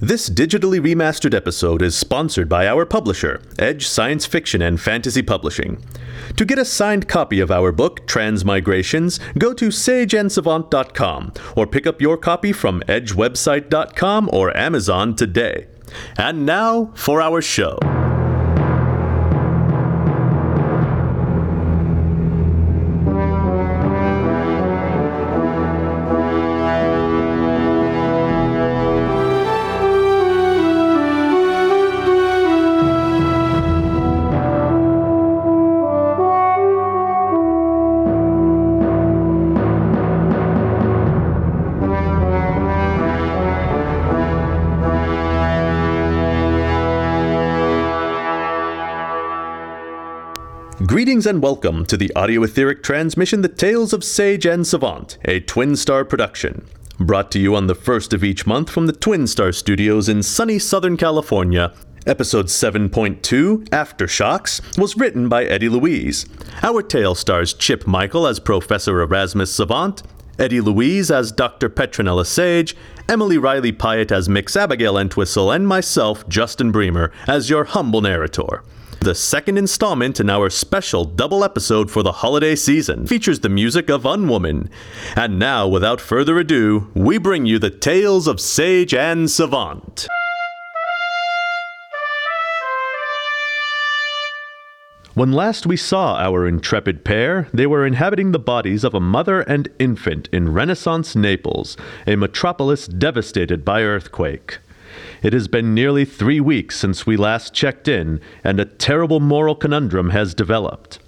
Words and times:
This 0.00 0.30
digitally 0.30 0.78
remastered 0.78 1.34
episode 1.34 1.82
is 1.82 1.96
sponsored 1.96 2.48
by 2.48 2.68
our 2.68 2.86
publisher, 2.86 3.42
Edge 3.58 3.88
Science 3.88 4.26
Fiction 4.26 4.62
and 4.62 4.80
Fantasy 4.80 5.22
Publishing. 5.22 5.84
To 6.36 6.44
get 6.44 6.56
a 6.56 6.64
signed 6.64 7.08
copy 7.08 7.40
of 7.40 7.50
our 7.50 7.72
book, 7.72 8.06
Transmigrations, 8.06 9.18
go 9.36 9.52
to 9.54 9.68
sageandsavant.com 9.68 11.32
or 11.56 11.66
pick 11.66 11.84
up 11.88 12.00
your 12.00 12.16
copy 12.16 12.52
from 12.52 12.80
edgewebsite.com 12.82 14.30
or 14.32 14.56
Amazon 14.56 15.16
today. 15.16 15.66
And 16.16 16.46
now 16.46 16.92
for 16.94 17.20
our 17.20 17.42
show. 17.42 17.97
And 51.28 51.42
welcome 51.42 51.84
to 51.84 51.98
the 51.98 52.10
audio 52.16 52.42
etheric 52.42 52.82
transmission 52.82 53.42
The 53.42 53.50
Tales 53.50 53.92
of 53.92 54.02
Sage 54.02 54.46
and 54.46 54.66
Savant, 54.66 55.18
a 55.26 55.40
Twin 55.40 55.76
Star 55.76 56.02
production. 56.02 56.66
Brought 56.98 57.30
to 57.32 57.38
you 57.38 57.54
on 57.54 57.66
the 57.66 57.74
first 57.74 58.14
of 58.14 58.24
each 58.24 58.46
month 58.46 58.70
from 58.70 58.86
the 58.86 58.94
Twin 58.94 59.26
Star 59.26 59.52
Studios 59.52 60.08
in 60.08 60.22
sunny 60.22 60.58
Southern 60.58 60.96
California. 60.96 61.74
Episode 62.06 62.46
7.2, 62.46 63.68
Aftershocks, 63.68 64.78
was 64.78 64.96
written 64.96 65.28
by 65.28 65.44
Eddie 65.44 65.68
Louise. 65.68 66.24
Our 66.62 66.80
tale 66.80 67.14
stars 67.14 67.52
Chip 67.52 67.86
Michael 67.86 68.26
as 68.26 68.40
Professor 68.40 68.98
Erasmus 69.02 69.54
Savant, 69.54 70.02
Eddie 70.38 70.62
Louise 70.62 71.10
as 71.10 71.30
Dr. 71.30 71.68
Petronella 71.68 72.24
Sage, 72.24 72.74
Emily 73.06 73.36
Riley 73.36 73.72
Pyatt 73.72 74.10
as 74.10 74.30
Mix 74.30 74.56
Abigail 74.56 74.96
Entwistle, 74.96 75.50
and 75.50 75.68
myself, 75.68 76.26
Justin 76.26 76.72
Bremer, 76.72 77.12
as 77.26 77.50
your 77.50 77.64
humble 77.64 78.00
narrator. 78.00 78.62
The 79.00 79.14
second 79.14 79.58
installment 79.58 80.18
in 80.18 80.28
our 80.28 80.50
special 80.50 81.04
double 81.04 81.44
episode 81.44 81.88
for 81.88 82.02
the 82.02 82.10
holiday 82.10 82.56
season 82.56 83.06
features 83.06 83.40
the 83.40 83.48
music 83.48 83.88
of 83.88 84.02
Unwoman. 84.02 84.68
And 85.14 85.38
now, 85.38 85.68
without 85.68 86.00
further 86.00 86.36
ado, 86.38 86.90
we 86.94 87.16
bring 87.16 87.46
you 87.46 87.60
the 87.60 87.70
tales 87.70 88.26
of 88.26 88.40
Sage 88.40 88.92
and 88.92 89.30
Savant. 89.30 90.08
When 95.14 95.32
last 95.32 95.64
we 95.64 95.76
saw 95.76 96.16
our 96.16 96.46
intrepid 96.46 97.04
pair, 97.04 97.48
they 97.54 97.68
were 97.68 97.86
inhabiting 97.86 98.32
the 98.32 98.38
bodies 98.40 98.82
of 98.82 98.94
a 98.94 99.00
mother 99.00 99.42
and 99.42 99.68
infant 99.78 100.28
in 100.32 100.52
Renaissance 100.52 101.14
Naples, 101.14 101.76
a 102.06 102.16
metropolis 102.16 102.88
devastated 102.88 103.64
by 103.64 103.82
earthquake. 103.82 104.58
It 105.22 105.32
has 105.32 105.48
been 105.48 105.74
nearly 105.74 106.04
three 106.04 106.40
weeks 106.40 106.76
since 106.76 107.06
we 107.06 107.16
last 107.16 107.52
checked 107.52 107.88
in, 107.88 108.20
and 108.44 108.60
a 108.60 108.64
terrible 108.64 109.20
moral 109.20 109.54
conundrum 109.54 110.10
has 110.10 110.34
developed. 110.34 111.00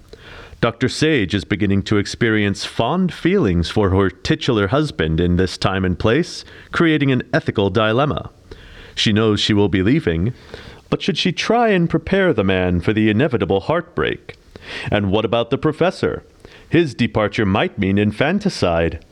Dr. 0.59 0.89
Sage 0.89 1.33
is 1.33 1.43
beginning 1.43 1.81
to 1.83 1.97
experience 1.97 2.65
fond 2.65 3.13
feelings 3.13 3.69
for 3.69 3.89
her 3.89 4.09
titular 4.09 4.67
husband 4.67 5.19
in 5.19 5.37
this 5.37 5.57
time 5.57 5.83
and 5.83 5.97
place, 5.97 6.45
creating 6.71 7.11
an 7.11 7.23
ethical 7.33 7.69
dilemma. 7.69 8.29
She 8.93 9.11
knows 9.11 9.39
she 9.39 9.53
will 9.53 9.69
be 9.69 9.81
leaving, 9.81 10.33
but 10.89 11.01
should 11.01 11.17
she 11.17 11.31
try 11.31 11.69
and 11.69 11.89
prepare 11.89 12.33
the 12.33 12.43
man 12.43 12.81
for 12.81 12.93
the 12.93 13.09
inevitable 13.09 13.61
heartbreak? 13.61 14.35
And 14.91 15.09
what 15.09 15.25
about 15.25 15.49
the 15.49 15.57
professor? 15.57 16.23
His 16.69 16.93
departure 16.93 17.45
might 17.45 17.79
mean 17.79 17.97
infanticide. 17.97 19.03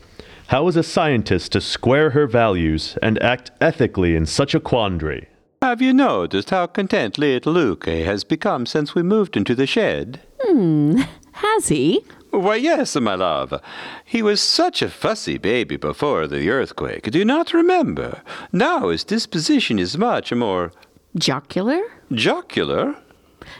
How 0.49 0.67
is 0.67 0.75
a 0.75 0.81
scientist 0.81 1.51
to 1.51 1.61
square 1.61 2.09
her 2.09 2.25
values 2.25 2.97
and 3.03 3.21
act 3.21 3.51
ethically 3.61 4.15
in 4.15 4.25
such 4.25 4.55
a 4.55 4.59
quandary? 4.59 5.29
Have 5.61 5.79
you 5.79 5.93
noticed 5.93 6.49
how 6.49 6.65
content 6.65 7.19
little 7.19 7.53
Luke 7.53 7.85
has 7.85 8.23
become 8.23 8.65
since 8.65 8.95
we 8.95 9.03
moved 9.03 9.37
into 9.37 9.53
the 9.53 9.67
shed? 9.67 10.21
Hmm, 10.41 11.01
has 11.33 11.67
he? 11.67 12.03
Why, 12.31 12.55
yes, 12.55 12.95
my 12.95 13.13
love. 13.13 13.61
He 14.03 14.23
was 14.23 14.41
such 14.41 14.81
a 14.81 14.89
fussy 14.89 15.37
baby 15.37 15.77
before 15.77 16.25
the 16.25 16.49
earthquake. 16.49 17.11
Do 17.11 17.19
you 17.19 17.25
not 17.25 17.53
remember? 17.53 18.23
Now 18.51 18.89
his 18.89 19.03
disposition 19.03 19.77
is 19.77 19.99
much 19.99 20.33
more 20.33 20.71
Jocular? 21.15 21.83
jocular. 22.11 22.95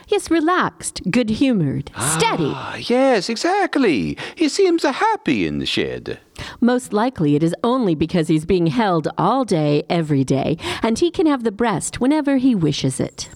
Yes, 0.08 0.30
relaxed, 0.30 1.02
good 1.10 1.30
humored, 1.30 1.90
steady. 1.98 2.52
Ah, 2.54 2.76
yes, 2.76 3.28
exactly. 3.28 4.16
He 4.34 4.48
seems 4.48 4.82
happy 4.82 5.46
in 5.46 5.58
the 5.58 5.66
shed. 5.66 6.18
Most 6.60 6.92
likely 6.92 7.36
it 7.36 7.42
is 7.42 7.54
only 7.62 7.94
because 7.94 8.28
he's 8.28 8.44
being 8.44 8.66
held 8.68 9.08
all 9.18 9.44
day, 9.44 9.84
every 9.88 10.24
day, 10.24 10.56
and 10.82 10.98
he 10.98 11.10
can 11.10 11.26
have 11.26 11.44
the 11.44 11.52
breast 11.52 12.00
whenever 12.00 12.36
he 12.38 12.54
wishes 12.54 13.00
it. 13.00 13.28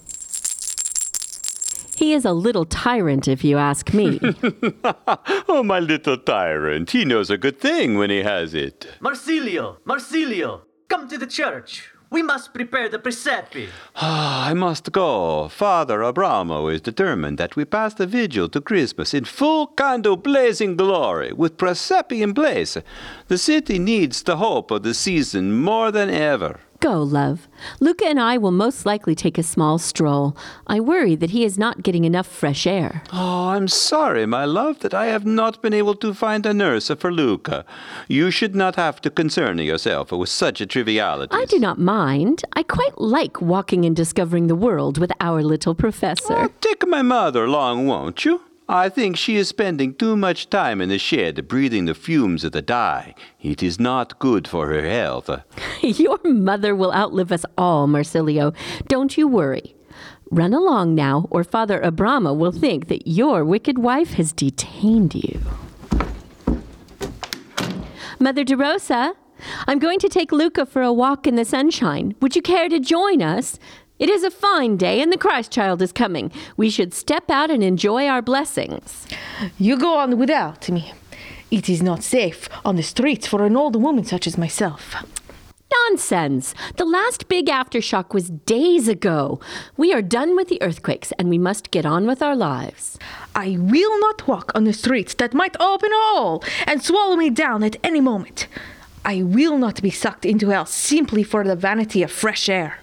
He 1.97 2.11
is 2.13 2.25
a 2.25 2.33
little 2.33 2.65
tyrant, 2.65 3.27
if 3.27 3.43
you 3.43 3.57
ask 3.57 3.93
me. 3.93 4.19
Oh, 5.47 5.63
my 5.63 5.79
little 5.79 6.17
tyrant. 6.17 6.91
He 6.91 7.05
knows 7.05 7.29
a 7.29 7.37
good 7.37 7.59
thing 7.61 7.97
when 7.97 8.09
he 8.09 8.23
has 8.23 8.53
it. 8.53 8.87
Marsilio, 8.99 9.77
Marsilio, 9.85 10.63
come 10.89 11.07
to 11.07 11.17
the 11.17 11.27
church. 11.27 11.91
We 12.09 12.21
must 12.21 12.53
prepare 12.53 12.87
the 12.87 12.99
presepe. 12.99 13.69
Ah, 13.95 14.47
I 14.47 14.53
must 14.53 14.91
go. 14.91 15.47
Father 15.47 15.99
Abramo 15.99 16.71
is 16.71 16.81
determined 16.81 17.37
that 17.37 17.55
we 17.55 17.65
pass 17.65 17.93
the 17.93 18.05
vigil 18.05 18.47
to 18.49 18.61
Christmas 18.61 19.13
in 19.13 19.25
full 19.25 19.67
candle 19.67 20.15
blazing 20.15 20.75
glory, 20.75 21.33
with 21.33 21.57
Presepe 21.57 22.21
in 22.21 22.33
place. 22.33 22.77
The 23.27 23.37
city 23.37 23.79
needs 23.79 24.23
the 24.23 24.37
hope 24.37 24.71
of 24.71 24.83
the 24.83 24.93
season 24.93 25.53
more 25.53 25.91
than 25.91 26.09
ever. 26.09 26.59
Go, 26.85 27.01
love. 27.01 27.47
Luca 27.79 28.05
and 28.05 28.19
I 28.19 28.37
will 28.37 28.51
most 28.51 28.85
likely 28.85 29.15
take 29.15 29.39
a 29.39 29.43
small 29.43 29.79
stroll. 29.79 30.37
I 30.67 30.79
worry 30.79 31.15
that 31.15 31.31
he 31.31 31.43
is 31.43 31.57
not 31.57 31.81
getting 31.81 32.05
enough 32.05 32.27
fresh 32.27 32.67
air. 32.67 33.01
Oh, 33.11 33.47
I'm 33.47 33.67
sorry, 33.67 34.27
my 34.27 34.45
love, 34.45 34.81
that 34.81 34.93
I 34.93 35.07
have 35.07 35.25
not 35.25 35.63
been 35.63 35.73
able 35.73 35.95
to 35.95 36.13
find 36.13 36.45
a 36.45 36.53
nurse 36.53 36.91
for 36.99 37.11
Luca. 37.11 37.65
You 38.07 38.29
should 38.29 38.55
not 38.55 38.75
have 38.75 39.01
to 39.01 39.09
concern 39.09 39.57
yourself 39.57 40.11
with 40.11 40.29
such 40.29 40.61
a 40.61 40.67
triviality. 40.67 41.35
I 41.35 41.45
do 41.45 41.57
not 41.57 41.79
mind. 41.79 42.43
I 42.53 42.61
quite 42.61 43.01
like 43.01 43.41
walking 43.41 43.83
and 43.83 43.95
discovering 43.95 44.45
the 44.45 44.53
world 44.53 44.99
with 44.99 45.11
our 45.19 45.41
little 45.41 45.73
professor. 45.73 46.51
Take 46.61 46.87
my 46.87 47.01
mother 47.01 47.45
along, 47.45 47.87
won't 47.87 48.25
you? 48.25 48.41
I 48.67 48.89
think 48.89 49.15
she 49.15 49.35
is 49.35 49.47
spending 49.47 49.93
too 49.93 50.17
much 50.17 50.49
time 50.49 50.81
in 50.81 50.89
the 50.89 50.97
shed 50.97 51.47
breathing 51.47 51.85
the 51.85 51.93
fumes 51.93 52.43
of 52.43 52.51
the 52.51 52.63
dye. 52.63 53.13
It 53.39 53.61
is 53.61 53.79
not 53.79 54.17
good 54.17 54.47
for 54.47 54.69
her 54.69 54.81
health. 54.81 55.29
Your 55.81 56.19
mother 56.23 56.75
will 56.75 56.91
outlive 56.91 57.31
us 57.31 57.45
all, 57.59 57.85
Marsilio. 57.85 58.53
Don't 58.87 59.17
you 59.17 59.27
worry. 59.27 59.75
Run 60.31 60.53
along 60.55 60.95
now, 60.95 61.27
or 61.29 61.43
Father 61.43 61.79
Abramo 61.79 62.35
will 62.35 62.51
think 62.51 62.87
that 62.87 63.07
your 63.07 63.45
wicked 63.45 63.77
wife 63.77 64.13
has 64.13 64.33
detained 64.33 65.13
you. 65.13 65.39
Mother 68.19 68.43
DeRosa, 68.43 69.13
I'm 69.67 69.77
going 69.77 69.99
to 69.99 70.09
take 70.09 70.31
Luca 70.31 70.65
for 70.65 70.81
a 70.81 70.91
walk 70.91 71.27
in 71.27 71.35
the 71.35 71.45
sunshine. 71.45 72.15
Would 72.21 72.35
you 72.35 72.41
care 72.41 72.69
to 72.69 72.79
join 72.79 73.21
us? 73.21 73.59
It 73.97 74.09
is 74.09 74.23
a 74.23 74.31
fine 74.31 74.75
day, 74.75 75.01
and 75.01 75.11
the 75.11 75.17
Christ 75.17 75.51
child 75.51 75.81
is 75.81 75.93
coming. 75.93 76.29
We 76.57 76.69
should 76.69 76.93
step 76.93 77.29
out 77.29 77.49
and 77.49 77.63
enjoy 77.63 78.07
our 78.07 78.21
blessings. 78.21 79.07
You 79.57 79.77
go 79.77 79.97
on 79.97 80.17
without 80.17 80.69
me. 80.69 80.91
It 81.49 81.69
is 81.69 81.81
not 81.81 82.03
safe 82.03 82.49
on 82.65 82.75
the 82.75 82.83
streets 82.83 83.25
for 83.25 83.45
an 83.45 83.55
old 83.55 83.81
woman 83.81 84.03
such 84.03 84.27
as 84.27 84.37
myself. 84.37 84.95
Nonsense! 85.87 86.53
The 86.75 86.83
last 86.83 87.29
big 87.29 87.45
aftershock 87.45 88.13
was 88.13 88.29
days 88.29 88.89
ago. 88.89 89.39
We 89.77 89.93
are 89.93 90.01
done 90.01 90.35
with 90.35 90.49
the 90.49 90.61
earthquakes, 90.61 91.13
and 91.13 91.29
we 91.29 91.37
must 91.37 91.71
get 91.71 91.85
on 91.85 92.05
with 92.05 92.21
our 92.21 92.35
lives. 92.35 92.99
I 93.33 93.57
will 93.57 93.97
not 94.01 94.27
walk 94.27 94.51
on 94.53 94.65
the 94.65 94.73
streets 94.73 95.13
that 95.15 95.33
might 95.33 95.55
open 95.59 95.91
a 95.91 96.03
hole 96.11 96.43
and 96.67 96.83
swallow 96.83 97.15
me 97.15 97.29
down 97.29 97.63
at 97.63 97.77
any 97.81 98.01
moment. 98.01 98.47
I 99.05 99.23
will 99.23 99.57
not 99.57 99.81
be 99.81 99.91
sucked 99.91 100.25
into 100.25 100.49
hell 100.49 100.65
simply 100.65 101.23
for 101.23 101.45
the 101.45 101.55
vanity 101.55 102.03
of 102.03 102.11
fresh 102.11 102.49
air. 102.49 102.79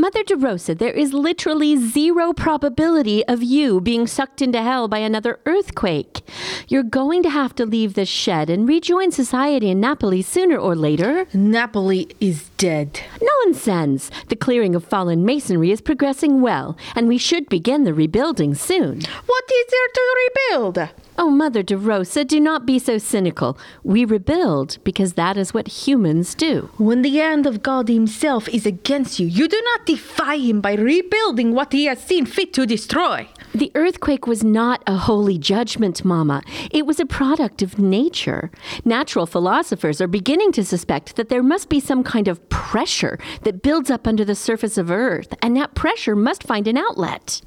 Mother 0.00 0.24
DeRosa, 0.24 0.78
there 0.78 0.94
is 0.94 1.12
literally 1.12 1.76
zero 1.76 2.32
probability 2.32 3.22
of 3.26 3.42
you 3.42 3.82
being 3.82 4.06
sucked 4.06 4.40
into 4.40 4.62
hell 4.62 4.88
by 4.88 4.96
another 4.96 5.38
earthquake. 5.44 6.22
You're 6.68 6.82
going 6.82 7.22
to 7.22 7.28
have 7.28 7.54
to 7.56 7.66
leave 7.66 7.92
this 7.92 8.08
shed 8.08 8.48
and 8.48 8.66
rejoin 8.66 9.10
society 9.10 9.68
in 9.68 9.78
Napoli 9.78 10.22
sooner 10.22 10.56
or 10.56 10.74
later. 10.74 11.26
Napoli 11.34 12.08
is 12.18 12.48
dead. 12.56 12.98
Nonsense! 13.44 14.10
The 14.28 14.36
clearing 14.36 14.74
of 14.74 14.86
fallen 14.86 15.26
masonry 15.26 15.70
is 15.70 15.82
progressing 15.82 16.40
well, 16.40 16.78
and 16.96 17.06
we 17.06 17.18
should 17.18 17.50
begin 17.50 17.84
the 17.84 17.92
rebuilding 17.92 18.54
soon. 18.54 19.02
What 19.26 19.44
is 19.52 19.66
there 19.70 19.88
to 19.92 20.16
rebuild? 20.24 20.88
Oh, 21.22 21.28
Mother 21.28 21.62
de 21.62 21.76
Rosa, 21.76 22.24
do 22.24 22.40
not 22.40 22.64
be 22.64 22.78
so 22.78 22.96
cynical. 22.96 23.58
We 23.84 24.06
rebuild 24.06 24.78
because 24.84 25.12
that 25.12 25.36
is 25.36 25.52
what 25.52 25.68
humans 25.68 26.34
do. 26.34 26.70
When 26.78 27.02
the 27.02 27.18
hand 27.18 27.44
of 27.44 27.62
God 27.62 27.88
Himself 27.88 28.48
is 28.48 28.64
against 28.64 29.20
you, 29.20 29.26
you 29.26 29.46
do 29.46 29.60
not 29.62 29.84
defy 29.84 30.38
Him 30.38 30.62
by 30.62 30.76
rebuilding 30.76 31.52
what 31.52 31.74
He 31.74 31.84
has 31.84 32.02
seen 32.02 32.24
fit 32.24 32.54
to 32.54 32.64
destroy. 32.64 33.28
The 33.54 33.70
earthquake 33.74 34.26
was 34.26 34.42
not 34.42 34.82
a 34.86 34.96
holy 34.96 35.36
judgment, 35.36 36.06
Mama. 36.06 36.40
It 36.70 36.86
was 36.86 36.98
a 36.98 37.04
product 37.04 37.60
of 37.60 37.78
nature. 37.78 38.50
Natural 38.86 39.26
philosophers 39.26 40.00
are 40.00 40.08
beginning 40.08 40.52
to 40.52 40.64
suspect 40.64 41.16
that 41.16 41.28
there 41.28 41.42
must 41.42 41.68
be 41.68 41.80
some 41.80 42.02
kind 42.02 42.28
of 42.28 42.48
pressure 42.48 43.18
that 43.42 43.60
builds 43.60 43.90
up 43.90 44.06
under 44.06 44.24
the 44.24 44.34
surface 44.34 44.78
of 44.78 44.90
Earth, 44.90 45.34
and 45.42 45.54
that 45.54 45.74
pressure 45.74 46.16
must 46.16 46.44
find 46.44 46.66
an 46.66 46.78
outlet. 46.78 47.42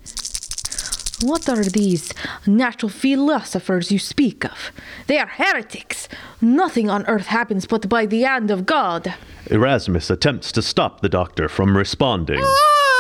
What 1.24 1.48
are 1.48 1.64
these 1.64 2.14
natural 2.46 2.90
philosophers 2.90 3.94
you 3.94 3.98
speak 3.98 4.44
of? 4.44 4.74
They 5.08 5.18
are 5.18 5.28
heretics. 5.28 6.10
Nothing 6.42 6.90
on 6.90 7.06
earth 7.06 7.28
happens 7.28 7.66
but 7.66 7.88
by 7.88 8.06
the 8.06 8.24
hand 8.24 8.52
of 8.52 8.66
God. 8.66 9.14
Erasmus 9.50 10.10
attempts 10.10 10.52
to 10.52 10.62
stop 10.62 11.00
the 11.00 11.08
doctor 11.08 11.48
from 11.48 11.78
responding. 11.78 12.42
Ah! 12.44 12.93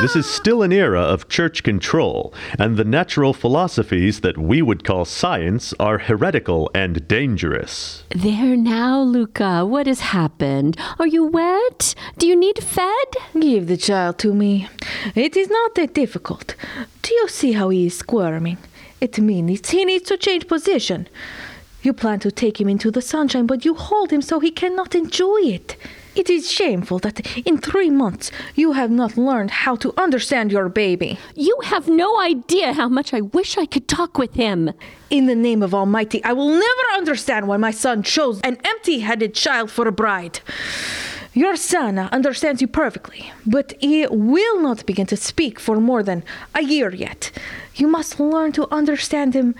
This 0.00 0.16
is 0.16 0.24
still 0.24 0.62
an 0.62 0.72
era 0.72 1.02
of 1.02 1.28
church 1.28 1.62
control, 1.62 2.32
and 2.58 2.78
the 2.78 2.84
natural 2.84 3.34
philosophies 3.34 4.20
that 4.20 4.38
we 4.38 4.62
would 4.62 4.82
call 4.82 5.04
science 5.04 5.74
are 5.78 5.98
heretical 5.98 6.70
and 6.74 7.06
dangerous. 7.06 8.04
There 8.08 8.56
now, 8.56 9.02
Luca. 9.02 9.66
What 9.66 9.86
has 9.86 10.00
happened? 10.00 10.78
Are 10.98 11.06
you 11.06 11.26
wet? 11.26 11.94
Do 12.16 12.26
you 12.26 12.34
need 12.34 12.64
fed? 12.64 13.08
Give 13.38 13.66
the 13.66 13.76
child 13.76 14.18
to 14.20 14.32
me. 14.32 14.68
It 15.14 15.36
is 15.36 15.50
not 15.50 15.74
that 15.74 15.92
difficult. 15.92 16.54
Do 17.02 17.12
you 17.12 17.28
see 17.28 17.52
how 17.52 17.68
he 17.68 17.84
is 17.84 17.98
squirming? 17.98 18.56
It 19.02 19.18
means 19.18 19.68
he 19.68 19.84
needs 19.84 20.08
to 20.08 20.16
change 20.16 20.48
position. 20.48 21.08
You 21.82 21.92
plan 21.92 22.20
to 22.20 22.32
take 22.32 22.58
him 22.58 22.70
into 22.70 22.90
the 22.90 23.02
sunshine, 23.02 23.46
but 23.46 23.66
you 23.66 23.74
hold 23.74 24.10
him 24.10 24.22
so 24.22 24.40
he 24.40 24.50
cannot 24.50 24.94
enjoy 24.94 25.40
it. 25.42 25.76
It 26.16 26.28
is 26.28 26.50
shameful 26.50 26.98
that 27.00 27.24
in 27.46 27.58
three 27.58 27.88
months 27.88 28.32
you 28.56 28.72
have 28.72 28.90
not 28.90 29.16
learned 29.16 29.50
how 29.50 29.76
to 29.76 29.94
understand 29.96 30.50
your 30.50 30.68
baby. 30.68 31.18
You 31.36 31.56
have 31.64 31.88
no 31.88 32.20
idea 32.20 32.72
how 32.72 32.88
much 32.88 33.14
I 33.14 33.20
wish 33.20 33.56
I 33.56 33.66
could 33.66 33.86
talk 33.86 34.18
with 34.18 34.34
him. 34.34 34.72
In 35.08 35.26
the 35.26 35.36
name 35.36 35.62
of 35.62 35.72
Almighty, 35.72 36.22
I 36.24 36.32
will 36.32 36.48
never 36.48 36.86
understand 36.96 37.46
why 37.46 37.58
my 37.58 37.70
son 37.70 38.02
chose 38.02 38.40
an 38.40 38.58
empty 38.64 39.00
headed 39.00 39.34
child 39.34 39.70
for 39.70 39.86
a 39.86 39.92
bride. 39.92 40.40
Your 41.32 41.54
son 41.54 41.96
understands 41.98 42.60
you 42.60 42.66
perfectly, 42.66 43.32
but 43.46 43.74
he 43.78 44.04
will 44.08 44.60
not 44.60 44.84
begin 44.86 45.06
to 45.06 45.16
speak 45.16 45.60
for 45.60 45.78
more 45.80 46.02
than 46.02 46.24
a 46.56 46.62
year 46.64 46.92
yet. 46.92 47.30
You 47.76 47.86
must 47.86 48.18
learn 48.18 48.50
to 48.52 48.72
understand 48.74 49.34
him. 49.34 49.54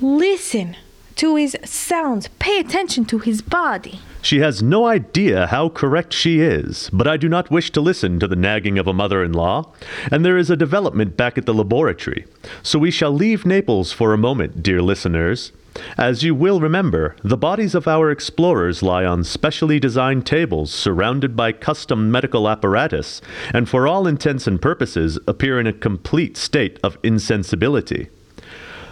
Listen 0.00 0.76
to 1.16 1.34
his 1.34 1.56
sounds, 1.64 2.28
pay 2.38 2.60
attention 2.60 3.04
to 3.06 3.18
his 3.18 3.42
body. 3.42 3.98
She 4.22 4.40
has 4.40 4.62
no 4.62 4.86
idea 4.86 5.46
how 5.46 5.70
correct 5.70 6.12
she 6.12 6.40
is, 6.40 6.90
but 6.92 7.06
I 7.08 7.16
do 7.16 7.28
not 7.28 7.50
wish 7.50 7.70
to 7.72 7.80
listen 7.80 8.20
to 8.20 8.28
the 8.28 8.36
nagging 8.36 8.78
of 8.78 8.86
a 8.86 8.92
mother 8.92 9.24
in 9.24 9.32
law, 9.32 9.72
and 10.10 10.24
there 10.24 10.36
is 10.36 10.50
a 10.50 10.56
development 10.56 11.16
back 11.16 11.38
at 11.38 11.46
the 11.46 11.54
laboratory. 11.54 12.26
So 12.62 12.78
we 12.78 12.90
shall 12.90 13.12
leave 13.12 13.46
Naples 13.46 13.92
for 13.92 14.12
a 14.12 14.18
moment, 14.18 14.62
dear 14.62 14.82
listeners. 14.82 15.52
As 15.96 16.22
you 16.22 16.34
will 16.34 16.60
remember, 16.60 17.16
the 17.22 17.36
bodies 17.36 17.74
of 17.74 17.88
our 17.88 18.10
explorers 18.10 18.82
lie 18.82 19.04
on 19.04 19.24
specially 19.24 19.80
designed 19.80 20.26
tables 20.26 20.70
surrounded 20.72 21.34
by 21.34 21.52
custom 21.52 22.10
medical 22.10 22.48
apparatus, 22.48 23.22
and 23.54 23.68
for 23.68 23.86
all 23.88 24.06
intents 24.06 24.46
and 24.46 24.60
purposes 24.60 25.18
appear 25.26 25.58
in 25.58 25.66
a 25.66 25.72
complete 25.72 26.36
state 26.36 26.78
of 26.82 26.98
insensibility. 27.02 28.08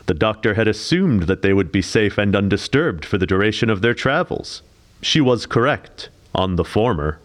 The 0.07 0.15
doctor 0.15 0.55
had 0.55 0.69
assumed 0.69 1.25
that 1.25 1.43
they 1.43 1.53
would 1.53 1.71
be 1.71 1.83
safe 1.83 2.17
and 2.17 2.35
undisturbed 2.35 3.05
for 3.05 3.19
the 3.19 3.27
duration 3.27 3.69
of 3.69 3.83
their 3.83 3.95
travels. 3.95 4.63
She 5.01 5.21
was 5.21 5.47
correct 5.47 6.09
on 6.35 6.57
the 6.57 6.65
former. 6.65 7.21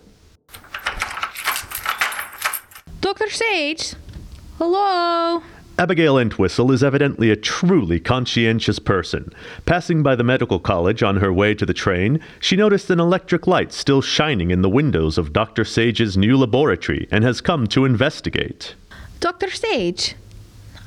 Dr. 3.01 3.29
Sage? 3.29 3.95
Hello? 4.57 5.43
Abigail 5.77 6.19
Entwistle 6.19 6.71
is 6.71 6.83
evidently 6.83 7.31
a 7.31 7.35
truly 7.35 7.99
conscientious 7.99 8.77
person. 8.77 9.33
Passing 9.65 10.03
by 10.03 10.15
the 10.15 10.23
medical 10.23 10.59
college 10.59 11.01
on 11.01 11.17
her 11.17 11.33
way 11.33 11.55
to 11.55 11.65
the 11.65 11.73
train, 11.73 12.19
she 12.39 12.55
noticed 12.55 12.91
an 12.91 12.99
electric 12.99 13.47
light 13.47 13.73
still 13.73 14.01
shining 14.01 14.51
in 14.51 14.61
the 14.61 14.69
windows 14.69 15.17
of 15.17 15.33
Dr. 15.33 15.65
Sage's 15.65 16.15
new 16.15 16.37
laboratory 16.37 17.07
and 17.11 17.23
has 17.23 17.41
come 17.41 17.65
to 17.67 17.85
investigate. 17.85 18.75
Dr. 19.19 19.49
Sage? 19.49 20.15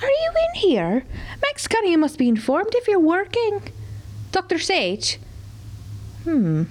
Are 0.00 0.08
you 0.08 0.30
in 0.48 0.60
here? 0.60 1.04
Max 1.42 1.66
Cunningham 1.66 2.00
must 2.00 2.16
be 2.16 2.28
informed 2.28 2.70
if 2.74 2.86
you're 2.86 3.00
working. 3.00 3.62
Dr. 4.30 4.58
Sage? 4.60 5.18
Hmm. 6.26 6.64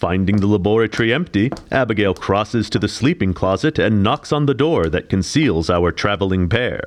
Finding 0.00 0.38
the 0.38 0.48
laboratory 0.48 1.14
empty, 1.14 1.52
Abigail 1.70 2.12
crosses 2.12 2.68
to 2.70 2.78
the 2.80 2.88
sleeping 2.88 3.32
closet 3.32 3.78
and 3.78 4.02
knocks 4.02 4.32
on 4.32 4.46
the 4.46 4.54
door 4.54 4.88
that 4.88 5.08
conceals 5.08 5.70
our 5.70 5.92
traveling 5.92 6.48
pair. 6.48 6.82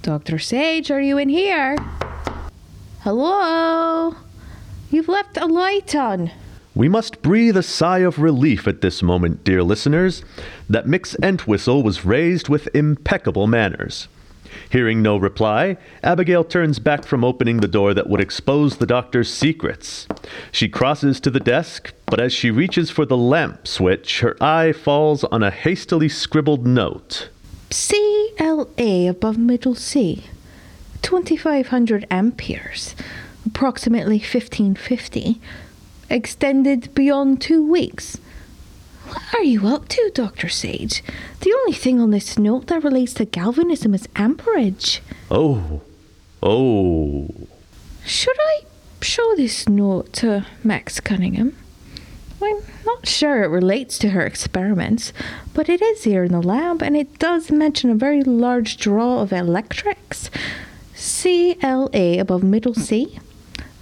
Dr. 0.00 0.38
Sage, 0.38 0.90
are 0.90 1.02
you 1.02 1.18
in 1.18 1.28
here? 1.28 1.76
Hello? 3.00 4.16
You've 4.90 5.08
left 5.08 5.36
a 5.36 5.44
light 5.44 5.94
on. 5.94 6.30
We 6.74 6.88
must 6.88 7.20
breathe 7.20 7.58
a 7.58 7.62
sigh 7.62 7.98
of 7.98 8.18
relief 8.18 8.66
at 8.66 8.80
this 8.80 9.02
moment, 9.02 9.44
dear 9.44 9.62
listeners, 9.62 10.22
that 10.70 10.88
Mix 10.88 11.14
Entwistle 11.22 11.82
was 11.82 12.06
raised 12.06 12.48
with 12.48 12.74
impeccable 12.74 13.46
manners. 13.46 14.08
Hearing 14.70 15.02
no 15.02 15.16
reply, 15.16 15.76
Abigail 16.02 16.44
turns 16.44 16.78
back 16.78 17.04
from 17.04 17.24
opening 17.24 17.58
the 17.58 17.68
door 17.68 17.94
that 17.94 18.08
would 18.08 18.20
expose 18.20 18.76
the 18.76 18.86
doctor's 18.86 19.32
secrets. 19.32 20.06
She 20.52 20.68
crosses 20.68 21.20
to 21.20 21.30
the 21.30 21.40
desk, 21.40 21.92
but 22.06 22.20
as 22.20 22.32
she 22.32 22.50
reaches 22.50 22.90
for 22.90 23.06
the 23.06 23.16
lamp 23.16 23.66
switch, 23.66 24.20
her 24.20 24.36
eye 24.42 24.72
falls 24.72 25.24
on 25.24 25.42
a 25.42 25.50
hastily 25.50 26.08
scribbled 26.08 26.66
note. 26.66 27.28
CLA 27.70 29.08
above 29.08 29.38
middle 29.38 29.74
C. 29.74 30.24
2500 31.02 32.06
amperes. 32.10 32.94
Approximately 33.44 34.18
1550. 34.18 35.40
Extended 36.10 36.94
beyond 36.94 37.40
two 37.40 37.64
weeks. 37.66 38.18
What 39.08 39.34
are 39.34 39.44
you 39.44 39.68
up 39.68 39.88
to, 39.88 40.10
Dr. 40.14 40.48
Sage? 40.48 41.02
The 41.40 41.52
only 41.52 41.72
thing 41.72 42.00
on 42.00 42.10
this 42.10 42.38
note 42.38 42.66
that 42.66 42.82
relates 42.82 43.14
to 43.14 43.24
galvanism 43.24 43.94
is 43.94 44.08
amperage. 44.16 45.00
Oh, 45.30 45.80
oh. 46.42 47.28
Should 48.04 48.36
I 48.38 48.62
show 49.00 49.34
this 49.36 49.68
note 49.68 50.12
to 50.14 50.46
Max 50.64 50.98
Cunningham? 51.00 51.56
I'm 52.42 52.62
not 52.84 53.08
sure 53.08 53.42
it 53.42 53.48
relates 53.48 53.98
to 53.98 54.10
her 54.10 54.22
experiments, 54.22 55.12
but 55.54 55.68
it 55.68 55.80
is 55.80 56.04
here 56.04 56.24
in 56.24 56.32
the 56.32 56.42
lab 56.42 56.82
and 56.82 56.96
it 56.96 57.18
does 57.18 57.50
mention 57.50 57.90
a 57.90 57.94
very 57.94 58.22
large 58.22 58.76
draw 58.76 59.20
of 59.20 59.32
electrics. 59.32 60.30
CLA 60.96 62.18
above 62.20 62.42
middle 62.42 62.74
C. 62.74 63.18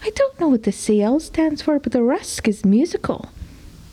I 0.03 0.11
don't 0.11 0.39
know 0.39 0.49
what 0.49 0.65
the 0.65 0.73
CL 0.73 1.21
stands 1.21 1.63
for, 1.63 1.79
but 1.79 1.93
the 1.93 2.03
rest 2.03 2.47
is 2.47 2.65
musical. 2.65 3.31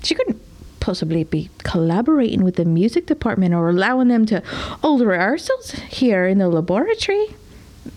She 0.03 0.15
couldn't 0.15 0.40
possibly 0.81 1.23
be 1.23 1.49
collaborating 1.59 2.43
with 2.43 2.55
the 2.57 2.65
music 2.65 3.05
department 3.05 3.53
or 3.53 3.69
allowing 3.69 4.09
them 4.09 4.25
to 4.25 4.41
hold 4.81 5.01
rehearsals 5.01 5.71
here 5.71 6.27
in 6.27 6.39
the 6.39 6.49
laboratory. 6.49 7.27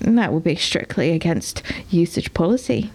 That 0.00 0.32
would 0.32 0.44
be 0.44 0.54
strictly 0.54 1.10
against 1.10 1.62
usage 1.90 2.32
policy. 2.32 2.92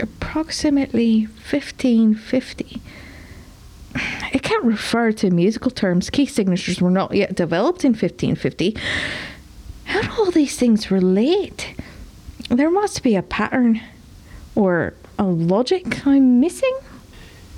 Approximately 0.00 1.26
1550. 1.26 2.82
It 4.32 4.42
can't 4.42 4.64
refer 4.64 5.12
to 5.12 5.30
musical 5.30 5.70
terms. 5.70 6.10
Key 6.10 6.26
signatures 6.26 6.80
were 6.80 6.90
not 6.90 7.14
yet 7.14 7.36
developed 7.36 7.84
in 7.84 7.90
1550. 7.90 8.76
How 9.84 10.02
do 10.02 10.10
all 10.18 10.30
these 10.30 10.58
things 10.58 10.90
relate? 10.90 11.74
There 12.48 12.70
must 12.70 13.02
be 13.02 13.14
a 13.14 13.22
pattern 13.22 13.80
or 14.54 14.94
a 15.18 15.24
logic 15.24 16.06
I'm 16.06 16.40
missing. 16.40 16.74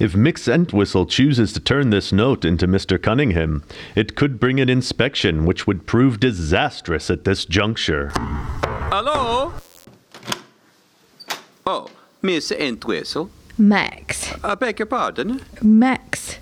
If 0.00 0.16
Mix 0.16 0.48
Entwistle 0.48 1.06
chooses 1.06 1.52
to 1.52 1.60
turn 1.60 1.90
this 1.90 2.12
note 2.12 2.44
into 2.44 2.66
Mr. 2.66 3.00
Cunningham, 3.00 3.62
it 3.94 4.16
could 4.16 4.40
bring 4.40 4.58
an 4.58 4.68
inspection 4.68 5.44
which 5.44 5.68
would 5.68 5.86
prove 5.86 6.18
disastrous 6.18 7.10
at 7.10 7.24
this 7.24 7.44
juncture. 7.44 8.10
Hello? 8.90 9.52
Oh, 11.64 11.90
Miss 12.22 12.50
Entwistle. 12.50 13.30
Max. 13.56 14.34
I 14.42 14.56
beg 14.56 14.80
your 14.80 14.86
pardon. 14.86 15.40
Max. 15.62 16.38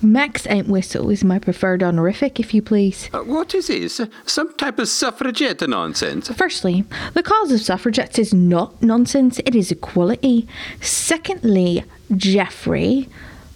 Max 0.00 0.46
Entwistle 0.46 1.10
is 1.10 1.24
my 1.24 1.38
preferred 1.38 1.82
honorific, 1.82 2.38
if 2.38 2.54
you 2.54 2.62
please. 2.62 3.08
Uh, 3.12 3.20
what 3.20 3.54
is 3.54 3.68
this? 3.68 4.00
Some 4.26 4.54
type 4.54 4.78
of 4.78 4.88
suffragette 4.88 5.66
nonsense? 5.68 6.28
Firstly, 6.28 6.84
the 7.14 7.22
cause 7.22 7.50
of 7.50 7.60
suffragettes 7.60 8.18
is 8.18 8.32
not 8.34 8.80
nonsense, 8.82 9.40
it 9.46 9.54
is 9.54 9.72
equality. 9.72 10.46
Secondly, 10.80 11.84
Jeffrey, 12.16 13.08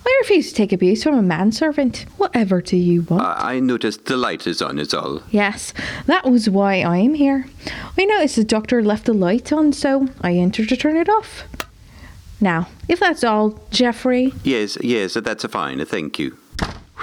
I 0.07 0.19
refuse 0.23 0.49
to 0.49 0.55
take 0.55 0.73
abuse 0.73 1.02
from 1.02 1.17
a 1.17 1.23
manservant. 1.23 2.07
Whatever 2.17 2.62
do 2.62 2.76
you 2.76 3.02
want? 3.02 3.23
I, 3.23 3.57
I 3.57 3.61
noticed 3.61 4.07
the 4.07 4.17
light 4.17 4.47
is 4.47 4.62
on, 4.62 4.78
is 4.78 4.95
all. 4.95 5.23
Yes, 5.31 5.75
that 6.07 6.31
was 6.31 6.49
why 6.49 6.76
I'm 6.76 7.14
here. 7.14 7.47
I 7.99 8.05
noticed 8.05 8.37
the 8.37 8.45
doctor 8.45 8.83
left 8.83 9.05
the 9.05 9.12
light 9.12 9.52
on, 9.52 9.73
so 9.73 10.09
I 10.21 10.33
entered 10.33 10.71
to 10.71 10.76
turn 10.76 10.97
it 10.97 11.09
off. 11.09 11.45
Now, 12.40 12.69
if 12.88 13.00
that's 13.00 13.25
all, 13.25 13.61
Jeffrey. 13.71 14.33
Yes, 14.45 14.78
yes, 14.81 15.14
that's 15.14 15.45
a 15.45 15.49
fine, 15.49 15.85
thank 15.85 16.19
you. 16.19 16.38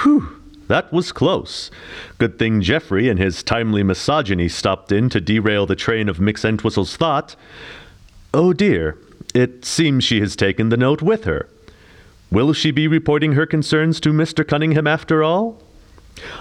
Whew, 0.04 0.42
that 0.68 0.92
was 0.92 1.12
close. 1.12 1.70
Good 2.18 2.40
thing 2.40 2.62
Geoffrey 2.62 3.08
and 3.08 3.20
his 3.20 3.44
timely 3.44 3.84
misogyny 3.84 4.48
stopped 4.48 4.92
in 4.92 5.10
to 5.10 5.22
derail 5.22 5.66
the 5.66 5.76
train 5.76 6.10
of 6.10 6.18
Mick 6.18 6.44
Entwistle's 6.44 6.96
thought. 6.96 7.36
Oh 8.34 8.52
dear, 8.52 8.98
it 9.36 9.66
seems 9.66 10.04
she 10.04 10.22
has 10.22 10.36
taken 10.36 10.70
the 10.70 10.78
note 10.78 11.02
with 11.02 11.26
her. 11.26 11.50
Will 12.32 12.54
she 12.54 12.72
be 12.72 12.88
reporting 12.88 13.34
her 13.34 13.46
concerns 13.46 14.00
to 14.00 14.14
Mr. 14.14 14.48
Cunningham 14.48 14.88
after 14.88 15.24
all? 15.24 15.62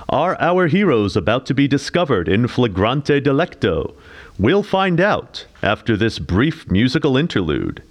Are 0.08 0.40
our 0.40 0.68
heroes 0.68 1.16
about 1.16 1.44
to 1.46 1.54
be 1.54 1.66
discovered 1.66 2.28
in 2.28 2.46
flagrante 2.46 3.20
delicto? 3.20 3.94
We'll 4.38 4.62
find 4.62 5.00
out 5.00 5.46
after 5.62 5.96
this 5.96 6.20
brief 6.20 6.70
musical 6.70 7.16
interlude. 7.16 7.82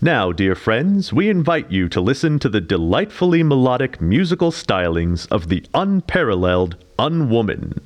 Now, 0.00 0.32
dear 0.32 0.56
friends, 0.56 1.12
we 1.12 1.30
invite 1.30 1.70
you 1.70 1.88
to 1.90 2.00
listen 2.00 2.40
to 2.40 2.48
the 2.48 2.60
delightfully 2.60 3.44
melodic 3.44 4.00
musical 4.00 4.50
stylings 4.50 5.28
of 5.30 5.48
the 5.48 5.64
unparalleled 5.72 6.76
Unwoman. 6.98 7.80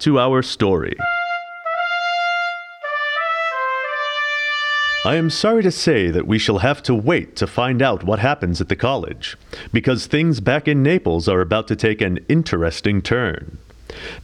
To 0.00 0.18
our 0.18 0.42
story. 0.42 0.96
I 5.04 5.14
am 5.14 5.30
sorry 5.30 5.62
to 5.62 5.70
say 5.70 6.10
that 6.10 6.26
we 6.26 6.38
shall 6.38 6.58
have 6.58 6.82
to 6.82 6.94
wait 6.94 7.36
to 7.36 7.46
find 7.46 7.80
out 7.80 8.04
what 8.04 8.18
happens 8.18 8.60
at 8.60 8.68
the 8.68 8.76
college, 8.76 9.36
because 9.72 10.06
things 10.06 10.40
back 10.40 10.66
in 10.68 10.82
Naples 10.82 11.28
are 11.28 11.40
about 11.40 11.68
to 11.68 11.76
take 11.76 12.00
an 12.00 12.18
interesting 12.28 13.00
turn. 13.00 13.58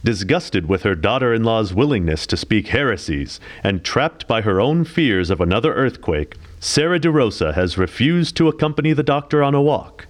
Disgusted 0.03 0.67
with 0.67 0.83
her 0.83 0.93
daughter 0.93 1.33
in 1.33 1.43
law's 1.43 1.73
willingness 1.73 2.27
to 2.27 2.37
speak 2.37 2.67
heresies, 2.67 3.39
and 3.63 3.83
trapped 3.83 4.27
by 4.27 4.41
her 4.41 4.61
own 4.61 4.83
fears 4.83 5.29
of 5.29 5.41
another 5.41 5.73
earthquake, 5.73 6.35
Sarah 6.59 6.99
de 6.99 7.09
Rosa 7.09 7.53
has 7.53 7.77
refused 7.77 8.35
to 8.37 8.47
accompany 8.47 8.93
the 8.93 9.01
doctor 9.01 9.41
on 9.41 9.55
a 9.55 9.61
walk. 9.61 10.07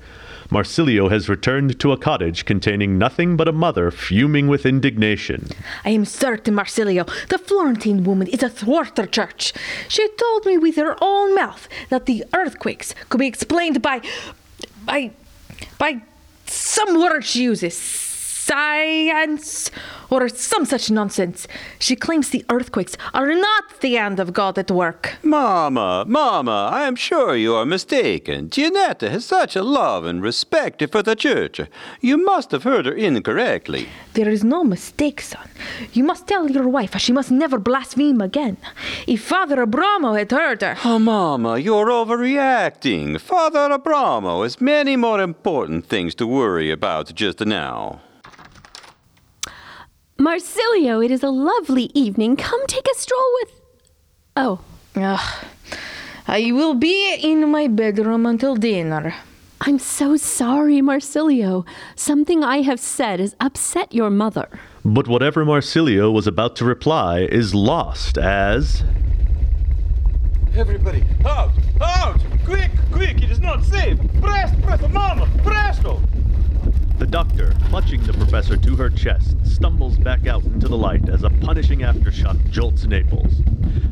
Marsilio 0.49 1.09
has 1.09 1.27
returned 1.27 1.79
to 1.79 1.91
a 1.91 1.97
cottage 1.97 2.45
containing 2.45 2.97
nothing 2.97 3.35
but 3.35 3.47
a 3.47 3.51
mother 3.51 3.91
fuming 3.91 4.47
with 4.47 4.65
indignation. 4.65 5.47
I 5.83 5.89
am 5.89 6.05
certain, 6.05 6.53
Marsilio, 6.55 7.05
the 7.29 7.37
Florentine 7.37 8.03
woman 8.03 8.27
is 8.27 8.43
athwart 8.43 8.95
the 8.95 9.07
church. 9.07 9.53
She 9.87 10.07
told 10.17 10.45
me 10.45 10.57
with 10.57 10.75
her 10.75 10.95
own 11.01 11.35
mouth 11.35 11.67
that 11.89 12.05
the 12.05 12.23
earthquakes 12.33 12.93
could 13.09 13.19
be 13.19 13.27
explained 13.27 13.81
by. 13.81 14.01
by. 14.85 15.11
by 15.77 16.01
some 16.47 16.99
word 16.99 17.25
she 17.25 17.43
uses. 17.43 18.04
Science 18.45 19.71
or 20.11 20.29
some 20.29 20.65
such 20.65 20.91
nonsense. 20.91 21.47
She 21.79 21.95
claims 21.95 22.29
the 22.29 22.45
earthquakes 22.47 22.95
are 23.11 23.33
not 23.33 23.79
the 23.81 23.95
hand 23.95 24.19
of 24.19 24.33
God 24.33 24.59
at 24.59 24.69
work. 24.69 25.15
Mamma, 25.23 26.05
Mamma, 26.07 26.69
I 26.71 26.83
am 26.83 26.95
sure 26.95 27.35
you 27.35 27.55
are 27.55 27.65
mistaken. 27.65 28.51
Gianetta 28.51 29.09
has 29.09 29.25
such 29.25 29.55
a 29.55 29.63
love 29.63 30.05
and 30.05 30.21
respect 30.21 30.87
for 30.91 31.01
the 31.01 31.15
church. 31.15 31.59
You 32.01 32.17
must 32.23 32.51
have 32.51 32.61
heard 32.61 32.85
her 32.85 32.93
incorrectly. 32.93 33.89
There 34.13 34.29
is 34.29 34.43
no 34.43 34.63
mistake, 34.63 35.21
son. 35.21 35.49
You 35.93 36.03
must 36.03 36.27
tell 36.27 36.47
your 36.47 36.67
wife 36.67 36.95
she 36.99 37.13
must 37.13 37.31
never 37.31 37.57
blaspheme 37.57 38.21
again. 38.21 38.57
If 39.07 39.23
Father 39.23 39.57
Abramo 39.65 40.15
had 40.19 40.29
heard 40.29 40.61
her. 40.61 40.77
Oh, 40.85 40.99
Mamma, 40.99 41.57
you're 41.57 41.87
overreacting. 41.87 43.19
Father 43.19 43.69
Abramo 43.69 44.43
has 44.43 44.61
many 44.61 44.95
more 44.95 45.19
important 45.19 45.87
things 45.87 46.13
to 46.15 46.27
worry 46.27 46.69
about 46.69 47.15
just 47.15 47.39
now. 47.43 48.01
Marsilio, 50.17 51.01
it 51.01 51.11
is 51.11 51.23
a 51.23 51.29
lovely 51.29 51.91
evening. 51.93 52.35
Come 52.35 52.65
take 52.67 52.87
a 52.87 52.95
stroll 52.97 53.29
with. 53.41 53.51
Oh, 54.37 54.61
Ugh. 54.95 55.45
I 56.27 56.51
will 56.51 56.73
be 56.73 57.15
in 57.21 57.51
my 57.51 57.67
bedroom 57.67 58.25
until 58.25 58.55
dinner. 58.55 59.13
I'm 59.61 59.77
so 59.77 60.15
sorry, 60.17 60.81
Marsilio. 60.81 61.65
Something 61.95 62.43
I 62.43 62.61
have 62.61 62.79
said 62.79 63.19
has 63.19 63.35
upset 63.39 63.93
your 63.93 64.09
mother. 64.09 64.47
But 64.83 65.07
whatever 65.07 65.43
Marsilio 65.45 66.11
was 66.11 66.27
about 66.27 66.55
to 66.57 66.65
reply 66.65 67.21
is 67.21 67.53
lost 67.53 68.17
as. 68.17 68.83
Everybody, 70.55 71.03
out! 71.25 71.51
Out! 71.81 72.19
Quick, 72.45 72.71
quick! 72.91 73.21
It 73.21 73.29
is 73.31 73.39
not 73.39 73.63
safe! 73.63 73.97
Presto, 74.21 74.61
presto, 74.61 74.87
mama! 74.87 75.29
Presto! 75.43 75.74
Clutching 77.75 78.03
the 78.03 78.13
professor 78.13 78.55
to 78.55 78.75
her 78.77 78.89
chest, 78.89 79.35
stumbles 79.45 79.97
back 79.97 80.27
out 80.27 80.45
into 80.45 80.69
the 80.69 80.77
light 80.77 81.09
as 81.09 81.23
a 81.23 81.29
punishing 81.29 81.79
aftershock 81.79 82.49
jolts 82.49 82.85
Naples. 82.85 83.41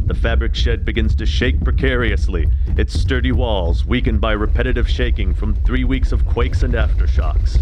The 0.05 0.13
fabric 0.13 0.55
shed 0.55 0.85
begins 0.85 1.13
to 1.15 1.25
shake 1.25 1.61
precariously, 1.65 2.47
its 2.77 2.97
sturdy 2.97 3.33
walls 3.33 3.85
weakened 3.85 4.21
by 4.21 4.31
repetitive 4.31 4.89
shaking 4.89 5.33
from 5.33 5.53
three 5.53 5.83
weeks 5.83 6.13
of 6.13 6.25
quakes 6.25 6.63
and 6.63 6.73
aftershocks. 6.75 7.57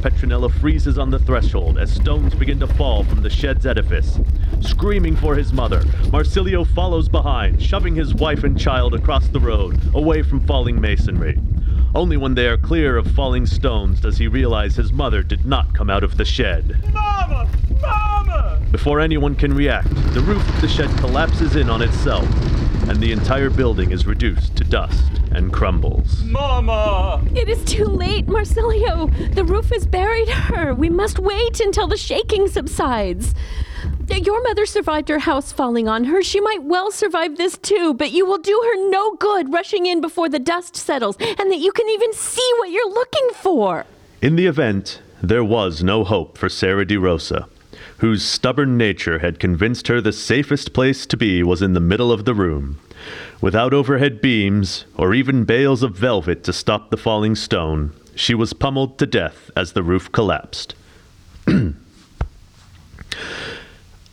Petronella 0.00 0.50
freezes 0.50 0.96
on 0.96 1.10
the 1.10 1.18
threshold 1.18 1.76
as 1.76 1.92
stones 1.92 2.34
begin 2.34 2.58
to 2.60 2.66
fall 2.66 3.04
from 3.04 3.22
the 3.22 3.28
shed's 3.28 3.66
edifice. 3.66 4.18
Screaming 4.62 5.14
for 5.14 5.34
his 5.34 5.52
mother, 5.52 5.84
Marsilio 6.10 6.64
follows 6.64 7.10
behind, 7.10 7.62
shoving 7.62 7.94
his 7.94 8.14
wife 8.14 8.44
and 8.44 8.58
child 8.58 8.94
across 8.94 9.28
the 9.28 9.40
road, 9.40 9.78
away 9.94 10.22
from 10.22 10.40
falling 10.40 10.80
masonry. 10.80 11.38
Only 11.96 12.18
when 12.18 12.34
they 12.34 12.46
are 12.46 12.58
clear 12.58 12.98
of 12.98 13.10
falling 13.12 13.46
stones 13.46 14.02
does 14.02 14.18
he 14.18 14.28
realize 14.28 14.76
his 14.76 14.92
mother 14.92 15.22
did 15.22 15.46
not 15.46 15.72
come 15.72 15.88
out 15.88 16.04
of 16.04 16.18
the 16.18 16.26
shed. 16.26 16.92
Mama! 16.92 17.48
Mama! 17.80 18.60
Before 18.70 19.00
anyone 19.00 19.34
can 19.34 19.54
react, 19.54 19.88
the 20.12 20.20
roof 20.20 20.46
of 20.46 20.60
the 20.60 20.68
shed 20.68 20.90
collapses 20.98 21.56
in 21.56 21.70
on 21.70 21.80
itself, 21.80 22.28
and 22.86 23.00
the 23.00 23.12
entire 23.12 23.48
building 23.48 23.92
is 23.92 24.06
reduced 24.06 24.54
to 24.56 24.64
dust 24.64 25.10
and 25.30 25.54
crumbles. 25.54 26.22
Mama! 26.24 27.24
It 27.34 27.48
is 27.48 27.64
too 27.64 27.86
late, 27.86 28.28
Marsilio. 28.28 29.06
The 29.32 29.44
roof 29.44 29.70
has 29.70 29.86
buried 29.86 30.28
her. 30.28 30.74
We 30.74 30.90
must 30.90 31.18
wait 31.18 31.60
until 31.60 31.86
the 31.86 31.96
shaking 31.96 32.46
subsides. 32.48 33.34
Your 34.08 34.42
mother 34.42 34.66
survived 34.66 35.08
her 35.08 35.20
house 35.20 35.52
falling 35.52 35.88
on 35.88 36.04
her. 36.04 36.22
She 36.22 36.40
might 36.40 36.62
well 36.62 36.90
survive 36.90 37.36
this 37.36 37.56
too, 37.58 37.94
but 37.94 38.12
you 38.12 38.26
will 38.26 38.38
do 38.38 38.60
her 38.64 38.90
no 38.90 39.14
good 39.14 39.52
rushing 39.52 39.86
in 39.86 40.00
before 40.00 40.28
the 40.28 40.38
dust 40.38 40.76
settles 40.76 41.16
and 41.20 41.50
that 41.50 41.58
you 41.58 41.72
can 41.72 41.88
even 41.88 42.12
see 42.12 42.48
what 42.58 42.70
you're 42.70 42.90
looking 42.90 43.30
for. 43.34 43.86
In 44.20 44.36
the 44.36 44.46
event, 44.46 45.00
there 45.22 45.44
was 45.44 45.82
no 45.82 46.04
hope 46.04 46.38
for 46.38 46.48
Sarah 46.48 46.84
de 46.84 46.96
Rosa, 46.96 47.48
whose 47.98 48.24
stubborn 48.24 48.76
nature 48.76 49.20
had 49.20 49.38
convinced 49.38 49.88
her 49.88 50.00
the 50.00 50.12
safest 50.12 50.72
place 50.72 51.06
to 51.06 51.16
be 51.16 51.42
was 51.42 51.62
in 51.62 51.72
the 51.72 51.80
middle 51.80 52.12
of 52.12 52.24
the 52.24 52.34
room. 52.34 52.78
Without 53.40 53.72
overhead 53.72 54.20
beams 54.20 54.86
or 54.96 55.14
even 55.14 55.44
bales 55.44 55.82
of 55.82 55.96
velvet 55.96 56.42
to 56.44 56.52
stop 56.52 56.90
the 56.90 56.96
falling 56.96 57.34
stone, 57.34 57.92
she 58.14 58.34
was 58.34 58.52
pummeled 58.52 58.98
to 58.98 59.06
death 59.06 59.50
as 59.56 59.72
the 59.72 59.82
roof 59.82 60.10
collapsed. 60.10 60.74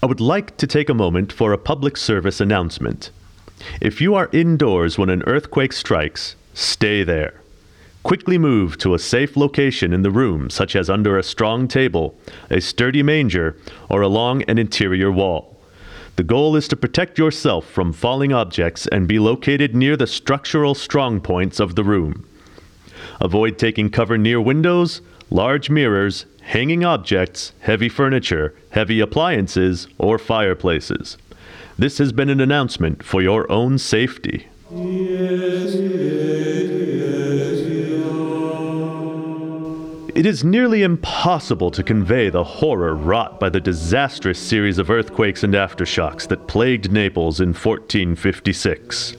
I 0.03 0.05
would 0.05 0.19
like 0.19 0.57
to 0.57 0.67
take 0.67 0.89
a 0.89 0.93
moment 0.93 1.31
for 1.31 1.53
a 1.53 1.57
public 1.57 1.95
service 1.95 2.41
announcement. 2.41 3.09
If 3.79 4.01
you 4.01 4.15
are 4.15 4.29
indoors 4.33 4.97
when 4.97 5.09
an 5.09 5.23
earthquake 5.25 5.71
strikes, 5.71 6.35
stay 6.53 7.03
there. 7.03 7.39
Quickly 8.03 8.37
move 8.37 8.77
to 8.79 8.93
a 8.93 8.99
safe 8.99 9.37
location 9.37 9.93
in 9.93 10.01
the 10.01 10.11
room, 10.11 10.49
such 10.49 10.75
as 10.75 10.89
under 10.89 11.17
a 11.17 11.23
strong 11.23 11.69
table, 11.69 12.19
a 12.49 12.59
sturdy 12.59 13.01
manger, 13.01 13.55
or 13.89 14.01
along 14.01 14.41
an 14.41 14.57
interior 14.57 15.09
wall. 15.09 15.57
The 16.17 16.23
goal 16.23 16.57
is 16.57 16.67
to 16.67 16.75
protect 16.75 17.17
yourself 17.17 17.65
from 17.65 17.93
falling 17.93 18.33
objects 18.33 18.87
and 18.87 19.07
be 19.07 19.19
located 19.19 19.73
near 19.73 19.95
the 19.95 20.05
structural 20.05 20.75
strong 20.75 21.21
points 21.21 21.61
of 21.61 21.75
the 21.75 21.83
room. 21.85 22.27
Avoid 23.21 23.57
taking 23.57 23.89
cover 23.89 24.17
near 24.17 24.41
windows, 24.41 24.99
large 25.29 25.69
mirrors, 25.69 26.25
hanging 26.43 26.83
objects, 26.83 27.53
heavy 27.61 27.89
furniture, 27.89 28.53
heavy 28.71 28.99
appliances, 28.99 29.87
or 29.97 30.17
fireplaces. 30.17 31.17
This 31.77 31.97
has 31.97 32.11
been 32.11 32.29
an 32.29 32.39
announcement 32.39 33.01
for 33.03 33.21
your 33.21 33.51
own 33.51 33.77
safety. 33.77 34.47
It 40.15 40.27
is 40.27 40.43
nearly 40.43 40.83
impossible 40.83 41.71
to 41.71 41.81
convey 41.81 42.29
the 42.29 42.43
horror 42.43 42.93
wrought 42.93 43.39
by 43.39 43.49
the 43.49 43.59
disastrous 43.59 44.37
series 44.37 44.77
of 44.77 44.91
earthquakes 44.91 45.43
and 45.43 45.55
aftershocks 45.55 46.27
that 46.27 46.47
plagued 46.47 46.91
Naples 46.91 47.39
in 47.39 47.49
1456. 47.49 49.15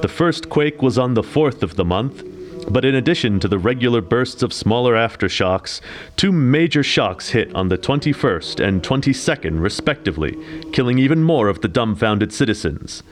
The 0.00 0.08
first 0.08 0.48
quake 0.48 0.80
was 0.80 0.96
on 0.96 1.14
the 1.14 1.22
4th 1.22 1.64
of 1.64 1.74
the 1.74 1.84
month, 1.84 2.22
but 2.70 2.84
in 2.84 2.94
addition 2.94 3.40
to 3.40 3.48
the 3.48 3.58
regular 3.58 4.00
bursts 4.00 4.42
of 4.42 4.52
smaller 4.52 4.94
aftershocks, 4.94 5.80
two 6.16 6.30
major 6.30 6.82
shocks 6.82 7.30
hit 7.30 7.52
on 7.54 7.68
the 7.68 7.76
21st 7.76 8.64
and 8.64 8.82
22nd, 8.82 9.60
respectively, 9.60 10.36
killing 10.72 10.98
even 10.98 11.22
more 11.22 11.48
of 11.48 11.60
the 11.60 11.68
dumbfounded 11.68 12.32
citizens. 12.32 13.02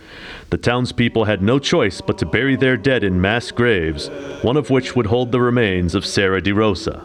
The 0.50 0.58
townspeople 0.58 1.24
had 1.24 1.42
no 1.42 1.58
choice 1.58 2.00
but 2.00 2.18
to 2.18 2.26
bury 2.26 2.56
their 2.56 2.76
dead 2.76 3.02
in 3.02 3.20
mass 3.20 3.50
graves, 3.50 4.08
one 4.42 4.56
of 4.56 4.70
which 4.70 4.94
would 4.94 5.06
hold 5.06 5.32
the 5.32 5.40
remains 5.40 5.94
of 5.94 6.06
Sarah 6.06 6.40
de 6.40 6.52
Rosa. 6.52 7.04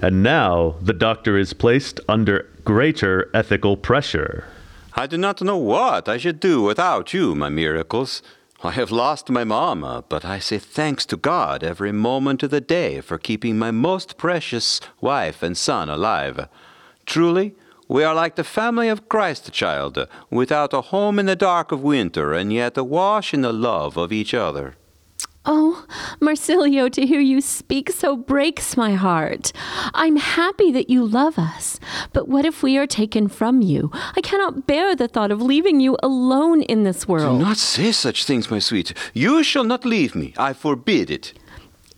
And 0.00 0.22
now 0.22 0.76
the 0.80 0.92
doctor 0.92 1.36
is 1.36 1.52
placed 1.52 1.98
under 2.08 2.48
greater 2.64 3.28
ethical 3.34 3.76
pressure. 3.76 4.44
I 4.94 5.06
do 5.06 5.18
not 5.18 5.42
know 5.42 5.58
what 5.58 6.08
I 6.08 6.16
should 6.16 6.40
do 6.40 6.62
without 6.62 7.12
you, 7.12 7.34
my 7.34 7.48
miracles. 7.48 8.22
I 8.62 8.70
have 8.70 8.90
lost 8.90 9.28
my 9.28 9.44
mamma, 9.44 10.04
but 10.08 10.24
I 10.24 10.38
say 10.38 10.58
thanks 10.58 11.04
to 11.06 11.16
God 11.16 11.62
every 11.62 11.92
moment 11.92 12.42
of 12.42 12.50
the 12.50 12.60
day 12.60 13.02
for 13.02 13.18
keeping 13.18 13.58
my 13.58 13.70
most 13.70 14.16
precious 14.16 14.80
wife 15.00 15.42
and 15.42 15.56
son 15.56 15.90
alive. 15.90 16.48
Truly, 17.04 17.54
we 17.86 18.02
are 18.02 18.14
like 18.14 18.36
the 18.36 18.44
family 18.44 18.88
of 18.88 19.08
Christ 19.08 19.52
child, 19.52 20.08
without 20.30 20.72
a 20.72 20.80
home 20.80 21.18
in 21.18 21.26
the 21.26 21.36
dark 21.36 21.70
of 21.70 21.82
winter, 21.82 22.32
and 22.32 22.52
yet 22.52 22.78
awash 22.78 23.34
in 23.34 23.42
the 23.42 23.52
love 23.52 23.96
of 23.96 24.10
each 24.10 24.32
other. 24.32 24.76
Oh, 25.48 25.86
Marsilio, 26.20 26.88
to 26.88 27.06
hear 27.06 27.20
you 27.20 27.40
speak 27.40 27.90
so 27.90 28.16
breaks 28.16 28.76
my 28.76 28.94
heart. 28.94 29.52
I'm 29.94 30.16
happy 30.16 30.72
that 30.72 30.90
you 30.90 31.06
love 31.06 31.38
us, 31.38 31.78
but 32.12 32.26
what 32.26 32.44
if 32.44 32.64
we 32.64 32.76
are 32.76 32.86
taken 32.86 33.28
from 33.28 33.62
you? 33.62 33.90
I 34.16 34.20
cannot 34.22 34.66
bear 34.66 34.96
the 34.96 35.06
thought 35.06 35.30
of 35.30 35.40
leaving 35.40 35.78
you 35.78 35.96
alone 36.02 36.62
in 36.62 36.82
this 36.82 37.06
world. 37.06 37.38
Do 37.38 37.44
not 37.44 37.58
say 37.58 37.92
such 37.92 38.24
things, 38.24 38.50
my 38.50 38.58
sweet. 38.58 38.92
You 39.14 39.44
shall 39.44 39.62
not 39.62 39.84
leave 39.84 40.16
me. 40.16 40.34
I 40.36 40.52
forbid 40.52 41.10
it. 41.10 41.32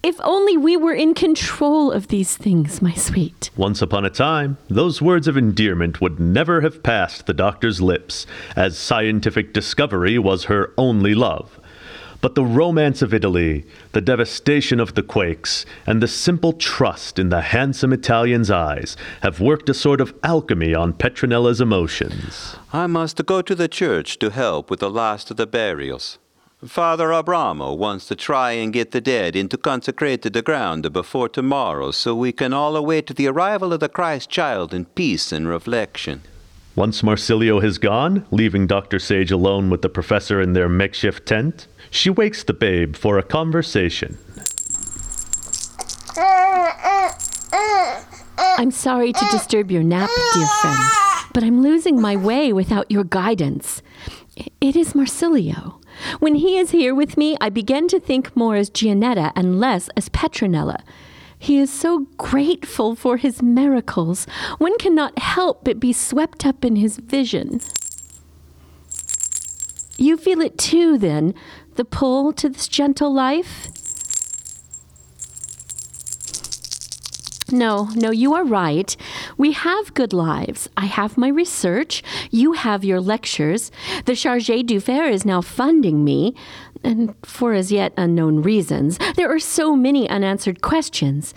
If 0.03 0.21
only 0.21 0.57
we 0.57 0.77
were 0.77 0.93
in 0.93 1.15
control 1.15 1.91
of 1.91 2.09
these 2.09 2.37
things, 2.37 2.81
my 2.83 2.93
sweet. 2.93 3.51
Once 3.57 3.83
upon 3.83 4.05
a 4.05 4.11
time, 4.11 4.59
those 4.69 5.03
words 5.03 5.27
of 5.27 5.37
endearment 5.37 6.01
would 6.01 6.21
never 6.21 6.61
have 6.61 6.83
passed 6.83 7.27
the 7.27 7.35
doctor's 7.35 7.81
lips, 7.81 8.27
as 8.55 8.79
scientific 8.79 9.53
discovery 9.53 10.19
was 10.19 10.45
her 10.45 10.73
only 10.77 11.15
love. 11.15 11.59
But 12.21 12.35
the 12.35 12.45
romance 12.45 13.01
of 13.01 13.15
Italy, 13.15 13.65
the 13.93 14.01
devastation 14.01 14.81
of 14.81 14.95
the 14.95 15.05
quakes, 15.05 15.65
and 15.87 16.03
the 16.03 16.09
simple 16.09 16.53
trust 16.53 17.17
in 17.19 17.29
the 17.29 17.41
handsome 17.41 17.93
Italian's 17.93 18.51
eyes 18.51 18.97
have 19.23 19.41
worked 19.41 19.69
a 19.69 19.75
sort 19.75 20.01
of 20.01 20.13
alchemy 20.25 20.75
on 20.75 20.95
Petronella's 20.95 21.61
emotions. 21.61 22.57
I 22.73 22.89
must 22.89 23.25
go 23.25 23.41
to 23.43 23.55
the 23.55 23.69
church 23.69 24.19
to 24.19 24.31
help 24.31 24.69
with 24.69 24.81
the 24.81 24.91
last 24.91 25.31
of 25.31 25.37
the 25.37 25.47
burials. 25.47 26.19
Father 26.67 27.11
Abramo 27.11 27.77
wants 27.77 28.09
to 28.09 28.17
try 28.17 28.51
and 28.51 28.73
get 28.73 28.91
the 28.91 29.01
dead 29.01 29.37
into 29.37 29.57
consecrated 29.57 30.45
ground 30.45 30.93
before 30.93 31.29
tomorrow 31.29 31.93
so 31.93 32.17
we 32.17 32.33
can 32.33 32.53
all 32.53 32.75
await 32.75 33.15
the 33.15 33.29
arrival 33.29 33.73
of 33.73 33.79
the 33.79 33.89
Christ 33.89 34.29
child 34.29 34.75
in 34.75 34.87
peace 34.87 35.31
and 35.31 35.47
reflection. 35.47 36.23
Once 36.75 37.03
Marsilio 37.03 37.61
has 37.61 37.79
gone, 37.79 38.27
leaving 38.33 38.67
Dr. 38.67 38.99
Sage 38.99 39.31
alone 39.31 39.71
with 39.71 39.83
the 39.83 39.89
professor 39.89 40.41
in 40.41 40.53
their 40.53 40.69
makeshift 40.69 41.27
tent, 41.27 41.69
she 41.91 42.11
wakes 42.11 42.45
the 42.45 42.53
babe 42.53 42.97
for 42.97 43.19
a 43.19 43.23
conversation. 43.23 44.19
I'm 48.41 48.71
sorry 48.71 49.13
to 49.13 49.27
disturb 49.31 49.71
your 49.71 49.83
nap, 49.83 50.11
dear 50.35 50.47
friend, 50.61 50.79
but 51.33 51.45
I'm 51.45 51.63
losing 51.63 52.01
my 52.01 52.17
way 52.17 52.53
without 52.53 52.91
your 52.91 53.05
guidance. 53.05 53.83
It 54.61 54.77
is 54.77 54.95
Marsilio. 54.95 55.81
When 56.19 56.37
he 56.37 56.59
is 56.59 56.71
here 56.71 56.95
with 56.95 57.17
me, 57.17 57.37
I 57.41 57.51
begin 57.51 57.89
to 57.89 58.01
think 58.01 58.37
more 58.37 58.57
as 58.57 58.71
Gianetta 58.71 59.33
and 59.35 59.59
less 59.59 59.89
as 59.97 60.09
Petronella. 60.09 60.81
He 61.39 61.59
is 61.59 61.73
so 61.73 62.07
grateful 62.17 62.95
for 62.97 63.17
his 63.17 63.43
miracles. 63.43 64.27
One 64.59 64.77
cannot 64.79 65.19
help 65.19 65.65
but 65.65 65.79
be 65.79 65.93
swept 65.93 66.45
up 66.45 66.65
in 66.65 66.77
his 66.77 66.97
vision. 66.97 67.61
You 69.97 70.17
feel 70.17 70.41
it 70.41 70.59
too, 70.59 70.99
then, 70.99 71.35
the 71.79 71.85
pull 71.87 72.35
to 72.35 72.51
this 72.51 72.69
gentle 72.69 73.15
life? 73.15 73.69
No, 77.51 77.89
no, 77.95 78.11
you 78.11 78.35
are 78.35 78.45
right. 78.45 78.95
We 79.39 79.53
have 79.53 79.95
good 79.95 80.13
lives. 80.13 80.69
I 80.77 80.85
have 80.85 81.17
my 81.17 81.29
research. 81.29 82.03
You 82.31 82.53
have 82.53 82.85
your 82.85 83.01
lectures. 83.01 83.71
The 84.05 84.13
Chargé 84.13 84.67
du 84.67 84.75
d'Affaires 84.75 85.15
is 85.15 85.25
now 85.25 85.41
funding 85.41 86.05
me. 86.05 86.35
And 86.85 87.15
for 87.25 87.55
as 87.55 87.73
yet 87.73 87.95
unknown 87.97 88.43
reasons, 88.43 88.99
there 89.17 89.35
are 89.35 89.39
so 89.39 89.75
many 89.75 90.11
unanswered 90.11 90.61
questions. 90.61 91.33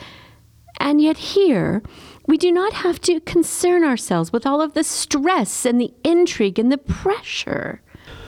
And 0.80 1.02
yet, 1.02 1.18
here, 1.18 1.82
we 2.28 2.38
do 2.38 2.52
not 2.52 2.74
have 2.74 3.00
to 3.02 3.20
concern 3.22 3.84
ourselves 3.84 4.34
with 4.34 4.46
all 4.46 4.60
of 4.60 4.74
the 4.74 4.84
stress 4.84 5.66
and 5.66 5.80
the 5.80 5.94
intrigue 6.04 6.60
and 6.60 6.72
the 6.72 6.78
pressure. 6.78 7.82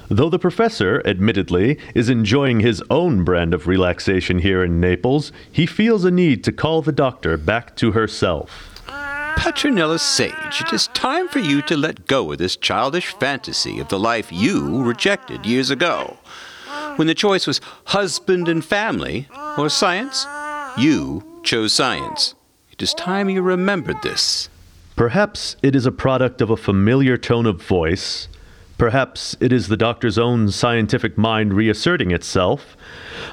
Though 0.09 0.29
the 0.29 0.39
professor, 0.39 1.01
admittedly, 1.05 1.79
is 1.95 2.09
enjoying 2.09 2.59
his 2.59 2.83
own 2.89 3.23
brand 3.23 3.53
of 3.53 3.67
relaxation 3.67 4.39
here 4.39 4.63
in 4.63 4.79
Naples, 4.79 5.31
he 5.51 5.65
feels 5.65 6.03
a 6.05 6.11
need 6.11 6.43
to 6.43 6.51
call 6.51 6.81
the 6.81 6.91
doctor 6.91 7.37
back 7.37 7.75
to 7.77 7.91
herself. 7.93 8.69
Petronella 9.35 9.99
Sage, 9.99 10.61
it 10.61 10.71
is 10.71 10.87
time 10.89 11.27
for 11.27 11.39
you 11.39 11.61
to 11.63 11.75
let 11.75 12.07
go 12.07 12.31
of 12.31 12.37
this 12.37 12.55
childish 12.55 13.07
fantasy 13.07 13.79
of 13.79 13.89
the 13.89 13.99
life 13.99 14.31
you 14.31 14.83
rejected 14.83 15.45
years 15.45 15.69
ago. 15.69 16.17
When 16.95 17.07
the 17.07 17.15
choice 17.15 17.47
was 17.47 17.59
husband 17.85 18.47
and 18.47 18.63
family 18.63 19.27
or 19.57 19.69
science, 19.69 20.25
you 20.77 21.41
chose 21.43 21.73
science. 21.73 22.35
It 22.71 22.81
is 22.81 22.93
time 22.93 23.29
you 23.29 23.41
remembered 23.41 24.01
this. 24.03 24.49
Perhaps 24.95 25.55
it 25.63 25.75
is 25.75 25.85
a 25.85 25.91
product 25.91 26.39
of 26.41 26.49
a 26.49 26.57
familiar 26.57 27.17
tone 27.17 27.45
of 27.45 27.61
voice. 27.61 28.27
Perhaps 28.83 29.37
it 29.39 29.53
is 29.53 29.69
the 29.69 29.77
doctor's 29.77 30.17
own 30.17 30.51
scientific 30.51 31.17
mind 31.17 31.53
reasserting 31.53 32.11
itself. 32.11 32.75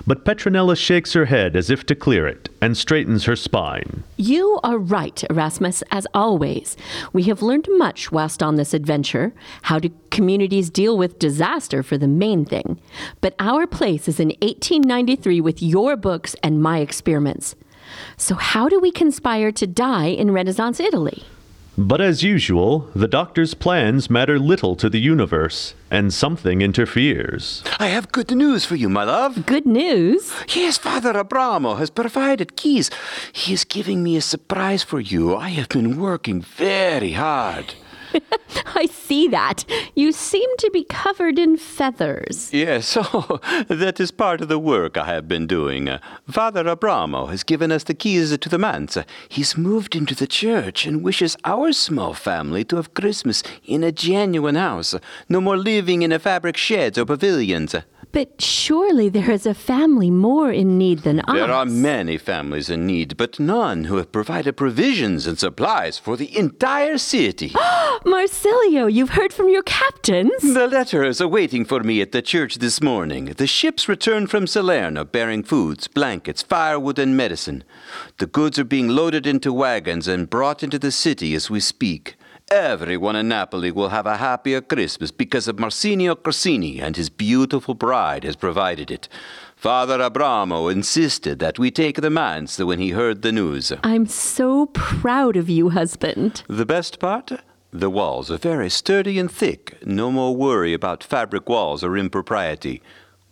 But 0.06 0.24
Petronella 0.24 0.76
shakes 0.76 1.12
her 1.14 1.24
head 1.24 1.56
as 1.56 1.70
if 1.70 1.84
to 1.86 1.96
clear 1.96 2.28
it 2.28 2.48
and 2.62 2.76
straightens 2.76 3.24
her 3.24 3.34
spine. 3.34 4.04
You 4.16 4.60
are 4.62 4.78
right, 4.78 5.24
Erasmus, 5.28 5.82
as 5.90 6.06
always. 6.14 6.76
We 7.12 7.24
have 7.24 7.42
learned 7.42 7.66
much 7.68 8.12
whilst 8.12 8.44
on 8.44 8.54
this 8.54 8.72
adventure. 8.72 9.34
How 9.62 9.80
do 9.80 9.90
communities 10.12 10.70
deal 10.70 10.96
with 10.96 11.18
disaster 11.18 11.82
for 11.82 11.98
the 11.98 12.06
main 12.06 12.44
thing? 12.44 12.80
But 13.20 13.34
our 13.40 13.66
place 13.66 14.06
is 14.06 14.20
in 14.20 14.28
1893 14.42 15.40
with 15.40 15.60
your 15.60 15.96
books 15.96 16.36
and 16.44 16.62
my 16.62 16.78
experiments. 16.78 17.56
So, 18.16 18.36
how 18.36 18.68
do 18.68 18.78
we 18.78 18.92
conspire 18.92 19.50
to 19.50 19.66
die 19.66 20.10
in 20.10 20.30
Renaissance 20.30 20.78
Italy? 20.78 21.24
But 21.80 22.02
as 22.02 22.22
usual, 22.22 22.90
the 22.94 23.08
doctor's 23.08 23.54
plans 23.54 24.10
matter 24.10 24.38
little 24.38 24.76
to 24.76 24.90
the 24.90 25.00
universe, 25.00 25.74
and 25.90 26.12
something 26.12 26.60
interferes. 26.60 27.64
I 27.78 27.86
have 27.86 28.12
good 28.12 28.30
news 28.36 28.66
for 28.66 28.76
you, 28.76 28.90
my 28.90 29.04
love. 29.04 29.46
Good 29.46 29.64
news. 29.64 30.30
Yes, 30.54 30.76
Father 30.76 31.14
Abramo 31.14 31.78
has 31.78 31.88
provided 31.88 32.54
keys. 32.54 32.90
He 33.32 33.54
is 33.54 33.64
giving 33.64 34.02
me 34.02 34.18
a 34.18 34.20
surprise 34.20 34.82
for 34.82 35.00
you. 35.00 35.34
I 35.34 35.48
have 35.48 35.70
been 35.70 35.98
working 35.98 36.42
very 36.42 37.12
hard. 37.12 37.72
I 38.74 38.86
see 38.86 39.28
that. 39.28 39.64
You 39.94 40.12
seem 40.12 40.48
to 40.58 40.70
be 40.72 40.84
covered 40.84 41.38
in 41.38 41.56
feathers. 41.56 42.52
Yes, 42.52 42.96
oh, 43.00 43.40
that 43.68 44.00
is 44.00 44.10
part 44.10 44.40
of 44.40 44.48
the 44.48 44.58
work 44.58 44.96
I 44.96 45.06
have 45.06 45.28
been 45.28 45.46
doing. 45.46 45.98
Father 46.28 46.64
Abramo 46.64 47.28
has 47.30 47.42
given 47.42 47.72
us 47.72 47.84
the 47.84 47.94
keys 47.94 48.36
to 48.36 48.48
the 48.48 48.58
manse. 48.58 48.98
He's 49.28 49.56
moved 49.56 49.94
into 49.94 50.14
the 50.14 50.26
church 50.26 50.86
and 50.86 51.02
wishes 51.02 51.36
our 51.44 51.72
small 51.72 52.14
family 52.14 52.64
to 52.64 52.76
have 52.76 52.94
Christmas 52.94 53.42
in 53.64 53.84
a 53.84 53.92
genuine 53.92 54.56
house. 54.56 54.94
No 55.28 55.40
more 55.40 55.56
living 55.56 56.02
in 56.02 56.12
a 56.12 56.18
fabric 56.18 56.56
sheds 56.56 56.98
or 56.98 57.04
pavilions. 57.04 57.74
But 58.12 58.42
surely 58.42 59.08
there 59.08 59.30
is 59.30 59.46
a 59.46 59.54
family 59.54 60.10
more 60.10 60.50
in 60.50 60.76
need 60.76 61.00
than 61.00 61.20
us. 61.20 61.34
There 61.34 61.52
are 61.52 61.64
many 61.64 62.18
families 62.18 62.68
in 62.68 62.84
need, 62.86 63.16
but 63.16 63.38
none 63.38 63.84
who 63.84 63.96
have 63.96 64.10
provided 64.10 64.56
provisions 64.56 65.28
and 65.28 65.38
supplies 65.38 65.96
for 65.96 66.16
the 66.16 66.36
entire 66.36 66.98
city. 66.98 67.54
Marsilio, 68.04 68.86
you've 68.86 69.10
heard 69.10 69.32
from 69.32 69.50
your 69.50 69.62
captains? 69.62 70.32
The 70.42 70.66
letters 70.66 71.20
are 71.20 71.28
waiting 71.28 71.66
for 71.66 71.82
me 71.82 72.00
at 72.00 72.12
the 72.12 72.22
church 72.22 72.56
this 72.56 72.80
morning. 72.80 73.26
The 73.26 73.46
ships 73.46 73.88
returned 73.88 74.30
from 74.30 74.46
Salerno 74.46 75.04
bearing 75.04 75.42
foods, 75.42 75.86
blankets, 75.86 76.42
firewood, 76.42 76.98
and 76.98 77.14
medicine. 77.14 77.62
The 78.18 78.26
goods 78.26 78.58
are 78.58 78.64
being 78.64 78.88
loaded 78.88 79.26
into 79.26 79.52
wagons 79.52 80.08
and 80.08 80.30
brought 80.30 80.62
into 80.62 80.78
the 80.78 80.90
city 80.90 81.34
as 81.34 81.50
we 81.50 81.60
speak. 81.60 82.16
Everyone 82.50 83.16
in 83.16 83.28
Napoli 83.28 83.70
will 83.70 83.90
have 83.90 84.06
a 84.06 84.16
happier 84.16 84.62
Christmas 84.62 85.10
because 85.10 85.46
of 85.46 85.58
Marsilio 85.58 86.14
Corsini 86.16 86.80
and 86.80 86.96
his 86.96 87.10
beautiful 87.10 87.74
bride 87.74 88.24
has 88.24 88.34
provided 88.34 88.90
it. 88.90 89.08
Father 89.54 89.98
Abramo 89.98 90.72
insisted 90.72 91.38
that 91.38 91.58
we 91.58 91.70
take 91.70 92.00
the 92.00 92.10
manse 92.10 92.58
when 92.58 92.78
he 92.78 92.90
heard 92.90 93.20
the 93.20 93.30
news. 93.30 93.72
I'm 93.84 94.06
so 94.06 94.66
proud 94.66 95.36
of 95.36 95.50
you, 95.50 95.68
husband. 95.68 96.42
The 96.48 96.66
best 96.66 96.98
part? 96.98 97.30
The 97.72 97.90
walls 97.90 98.30
are 98.30 98.38
very 98.38 98.68
sturdy 98.68 99.18
and 99.18 99.30
thick. 99.30 99.78
No 99.86 100.10
more 100.10 100.34
worry 100.34 100.74
about 100.74 101.04
fabric 101.04 101.48
walls 101.48 101.84
or 101.84 101.96
impropriety. 101.96 102.82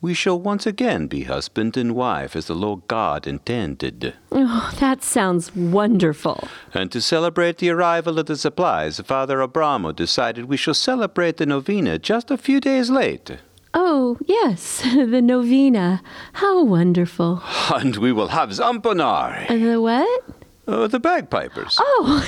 We 0.01 0.14
shall 0.14 0.38
once 0.38 0.64
again 0.64 1.09
be 1.09 1.24
husband 1.24 1.77
and 1.77 1.92
wife 1.96 2.37
as 2.37 2.46
the 2.46 2.55
Lord 2.55 2.83
God 2.87 3.27
intended. 3.27 4.14
Oh, 4.31 4.72
that 4.79 5.03
sounds 5.03 5.57
wonderful. 5.57 6.46
And 6.72 6.92
to 6.92 7.01
celebrate 7.01 7.59
the 7.59 7.70
arrival 7.70 8.16
of 8.20 8.27
the 8.27 8.37
supplies, 8.37 9.01
Father 9.01 9.38
Abramo 9.38 9.94
decided 9.94 10.44
we 10.44 10.57
shall 10.57 10.74
celebrate 10.74 11.38
the 11.38 11.46
novena 11.46 11.98
just 11.98 12.31
a 12.31 12.37
few 12.38 12.61
days 12.61 12.90
late. 12.90 13.38
Oh, 13.74 14.18
yes, 14.24 14.83
the 14.94 15.20
novena. 15.20 16.01
How 16.35 16.62
wonderful. 16.62 17.42
And 17.74 17.96
we 17.96 18.12
will 18.12 18.29
have 18.29 18.51
zampognari, 18.51 19.48
The 19.48 19.81
what? 19.81 20.24
Uh, 20.68 20.87
the 20.87 21.00
bagpipers. 21.00 21.76
Oh, 21.81 22.24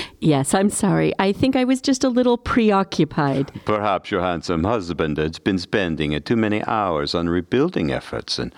yes, 0.20 0.54
I'm 0.54 0.70
sorry. 0.70 1.12
I 1.18 1.32
think 1.32 1.56
I 1.56 1.64
was 1.64 1.80
just 1.80 2.04
a 2.04 2.08
little 2.08 2.38
preoccupied. 2.38 3.52
Perhaps 3.64 4.10
your 4.10 4.22
handsome 4.22 4.64
husband 4.64 5.18
has 5.18 5.38
been 5.38 5.58
spending 5.58 6.18
too 6.22 6.36
many 6.36 6.62
hours 6.64 7.14
on 7.14 7.28
rebuilding 7.28 7.90
efforts 7.92 8.38
and 8.38 8.54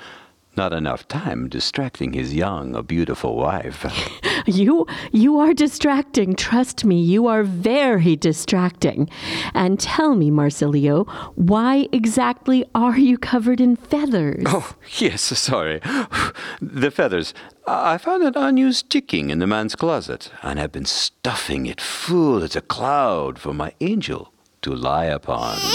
not 0.56 0.72
enough 0.72 1.06
time 1.06 1.48
distracting 1.48 2.12
his 2.12 2.34
young, 2.34 2.80
beautiful 2.82 3.36
wife. 3.36 3.86
You 4.46 4.86
you 5.12 5.38
are 5.40 5.52
distracting. 5.52 6.34
Trust 6.34 6.82
me, 6.82 6.98
you 7.02 7.26
are 7.26 7.42
very 7.42 8.16
distracting. 8.16 9.10
And 9.52 9.78
tell 9.78 10.14
me, 10.14 10.30
Marsilio, 10.30 11.04
why 11.34 11.86
exactly 11.92 12.64
are 12.74 12.96
you 12.98 13.18
covered 13.18 13.60
in 13.60 13.76
feathers? 13.76 14.44
Oh, 14.46 14.74
yes, 14.96 15.20
sorry. 15.22 15.80
The 16.62 16.90
feathers. 16.90 17.34
I 17.70 17.98
found 17.98 18.22
an 18.22 18.34
unused 18.34 18.88
ticking 18.88 19.28
in 19.28 19.40
the 19.40 19.46
man's 19.46 19.76
closet, 19.76 20.30
and 20.42 20.58
have 20.58 20.72
been 20.72 20.86
stuffing 20.86 21.66
it 21.66 21.80
full 21.80 22.42
as 22.42 22.56
a 22.56 22.62
cloud 22.62 23.38
for 23.38 23.52
my 23.52 23.72
angel 23.80 24.32
to 24.62 24.74
lie 24.74 25.06
upon. 25.06 25.58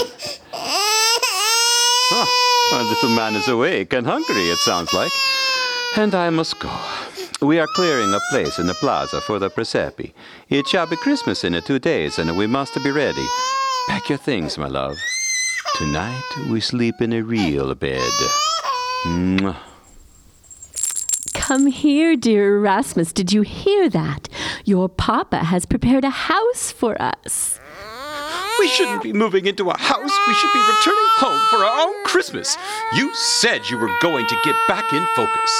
Ah, 2.16 2.26
huh, 2.26 2.76
our 2.76 2.84
little 2.84 3.08
man 3.08 3.34
is 3.34 3.48
awake 3.48 3.94
and 3.94 4.06
hungry, 4.06 4.50
it 4.50 4.58
sounds 4.58 4.92
like. 4.92 5.10
And 5.96 6.14
I 6.14 6.28
must 6.28 6.60
go. 6.60 6.70
We 7.40 7.58
are 7.58 7.66
clearing 7.74 8.12
a 8.12 8.20
place 8.30 8.58
in 8.58 8.66
the 8.66 8.74
plaza 8.74 9.22
for 9.22 9.38
the 9.38 9.48
Presepi. 9.48 10.12
It 10.50 10.66
shall 10.68 10.86
be 10.86 10.96
Christmas 10.96 11.44
in 11.44 11.60
two 11.62 11.78
days, 11.78 12.18
and 12.18 12.36
we 12.36 12.46
must 12.46 12.74
be 12.84 12.90
ready. 12.90 13.26
Pack 13.88 14.10
your 14.10 14.18
things, 14.18 14.58
my 14.58 14.68
love. 14.68 14.96
Tonight 15.76 16.22
we 16.50 16.60
sleep 16.60 17.00
in 17.00 17.12
a 17.14 17.22
real 17.22 17.74
bed. 17.74 18.12
Mwah. 19.06 19.73
Come 21.46 21.66
here, 21.66 22.16
dear 22.16 22.56
Erasmus. 22.56 23.12
Did 23.12 23.30
you 23.30 23.42
hear 23.42 23.90
that? 23.90 24.30
Your 24.64 24.88
papa 24.88 25.44
has 25.44 25.66
prepared 25.66 26.02
a 26.02 26.08
house 26.08 26.72
for 26.72 26.96
us. 27.02 27.60
We 28.58 28.66
shouldn't 28.68 29.02
be 29.02 29.12
moving 29.12 29.44
into 29.44 29.68
a 29.68 29.76
house. 29.76 30.18
We 30.26 30.32
should 30.32 30.52
be 30.54 30.60
returning 30.60 31.10
home 31.18 31.38
for 31.50 31.56
our 31.56 31.86
own 31.86 32.04
Christmas. 32.06 32.56
You 32.94 33.14
said 33.14 33.68
you 33.68 33.76
were 33.76 33.90
going 34.00 34.26
to 34.26 34.36
get 34.42 34.56
back 34.68 34.90
in 34.94 35.06
focus. 35.14 35.50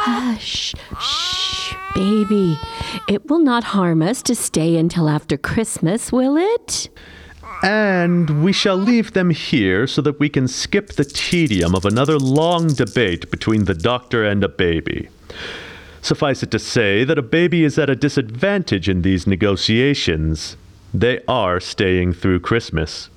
Hush, 0.00 0.74
shh, 1.00 1.74
baby. 1.94 2.58
It 3.08 3.30
will 3.30 3.38
not 3.38 3.64
harm 3.64 4.02
us 4.02 4.22
to 4.24 4.34
stay 4.34 4.76
until 4.76 5.08
after 5.08 5.38
Christmas, 5.38 6.12
will 6.12 6.36
it? 6.36 6.90
And 7.62 8.42
we 8.42 8.52
shall 8.52 8.76
leave 8.76 9.12
them 9.12 9.30
here 9.30 9.86
so 9.86 10.02
that 10.02 10.20
we 10.20 10.28
can 10.28 10.48
skip 10.48 10.92
the 10.92 11.04
tedium 11.04 11.74
of 11.74 11.84
another 11.84 12.18
long 12.18 12.68
debate 12.68 13.30
between 13.30 13.64
the 13.64 13.74
doctor 13.74 14.24
and 14.24 14.42
a 14.44 14.48
baby. 14.48 15.08
Suffice 16.02 16.42
it 16.42 16.50
to 16.50 16.58
say 16.58 17.04
that 17.04 17.18
a 17.18 17.22
baby 17.22 17.64
is 17.64 17.78
at 17.78 17.88
a 17.88 17.96
disadvantage 17.96 18.88
in 18.88 19.02
these 19.02 19.26
negotiations. 19.26 20.56
They 20.92 21.20
are 21.26 21.60
staying 21.60 22.12
through 22.12 22.40
Christmas. 22.40 23.08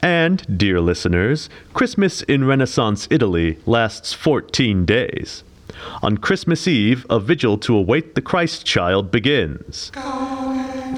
And, 0.00 0.58
dear 0.58 0.80
listeners, 0.80 1.50
Christmas 1.74 2.22
in 2.22 2.44
Renaissance 2.44 3.08
Italy 3.10 3.58
lasts 3.66 4.12
14 4.12 4.84
days. 4.84 5.42
On 6.02 6.16
Christmas 6.16 6.68
Eve, 6.68 7.04
a 7.10 7.18
vigil 7.20 7.58
to 7.58 7.76
await 7.76 8.14
the 8.14 8.22
Christ 8.22 8.64
child 8.64 9.10
begins. 9.10 9.90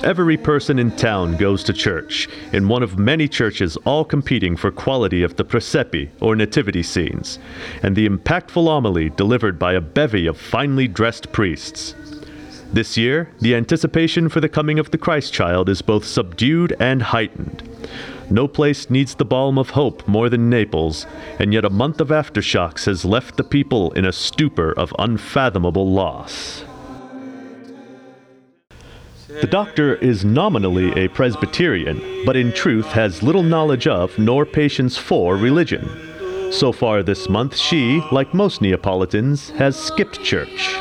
Every 0.02 0.36
person 0.36 0.80
in 0.80 0.90
town 0.90 1.36
goes 1.36 1.62
to 1.62 1.72
church, 1.72 2.28
in 2.52 2.66
one 2.66 2.82
of 2.82 2.98
many 2.98 3.28
churches 3.28 3.76
all 3.84 4.04
competing 4.04 4.56
for 4.56 4.72
quality 4.72 5.22
of 5.22 5.36
the 5.36 5.44
presepi, 5.44 6.10
or 6.20 6.34
nativity 6.34 6.82
scenes, 6.82 7.38
and 7.84 7.94
the 7.94 8.08
impactful 8.08 8.66
homily 8.66 9.10
delivered 9.10 9.60
by 9.60 9.74
a 9.74 9.80
bevy 9.80 10.26
of 10.26 10.36
finely 10.36 10.88
dressed 10.88 11.30
priests. 11.30 11.94
This 12.72 12.96
year, 12.96 13.30
the 13.40 13.54
anticipation 13.54 14.28
for 14.28 14.40
the 14.40 14.48
coming 14.48 14.80
of 14.80 14.90
the 14.90 14.98
Christ 14.98 15.32
child 15.32 15.68
is 15.68 15.82
both 15.82 16.04
subdued 16.04 16.74
and 16.80 17.00
heightened. 17.00 17.62
No 18.28 18.48
place 18.48 18.90
needs 18.90 19.14
the 19.14 19.24
balm 19.24 19.56
of 19.56 19.70
hope 19.70 20.08
more 20.08 20.28
than 20.28 20.50
Naples, 20.50 21.06
and 21.38 21.52
yet 21.52 21.64
a 21.64 21.70
month 21.70 22.00
of 22.00 22.08
aftershocks 22.08 22.86
has 22.86 23.04
left 23.04 23.36
the 23.36 23.44
people 23.44 23.92
in 23.92 24.04
a 24.04 24.12
stupor 24.12 24.72
of 24.72 24.92
unfathomable 24.98 25.92
loss. 25.92 26.64
The 29.40 29.48
doctor 29.48 29.94
is 29.94 30.24
nominally 30.24 30.92
a 30.92 31.08
Presbyterian, 31.08 32.24
but 32.26 32.36
in 32.36 32.52
truth 32.52 32.86
has 32.86 33.22
little 33.22 33.42
knowledge 33.42 33.86
of 33.86 34.16
nor 34.18 34.44
patience 34.44 34.98
for 34.98 35.36
religion. 35.36 35.88
So 36.52 36.70
far 36.70 37.02
this 37.02 37.28
month, 37.28 37.56
she, 37.56 38.02
like 38.12 38.34
most 38.34 38.60
Neapolitans, 38.60 39.48
has 39.50 39.76
skipped 39.76 40.22
church. 40.22 40.74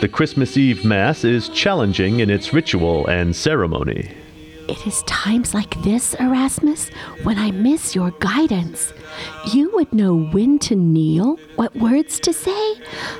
The 0.00 0.08
Christmas 0.10 0.56
Eve 0.56 0.84
Mass 0.84 1.24
is 1.24 1.48
challenging 1.48 2.20
in 2.20 2.30
its 2.30 2.52
ritual 2.52 3.06
and 3.08 3.34
ceremony. 3.34 4.10
It 4.68 4.86
is 4.86 5.02
times 5.02 5.52
like 5.52 5.82
this, 5.82 6.14
Erasmus, 6.14 6.90
when 7.24 7.38
I 7.38 7.50
miss 7.50 7.94
your 7.94 8.12
guidance. 8.12 8.92
You 9.52 9.70
would 9.74 9.92
know 9.92 10.16
when 10.16 10.58
to 10.60 10.74
kneel, 10.74 11.36
what 11.56 11.74
words 11.76 12.18
to 12.20 12.32
say. 12.32 12.74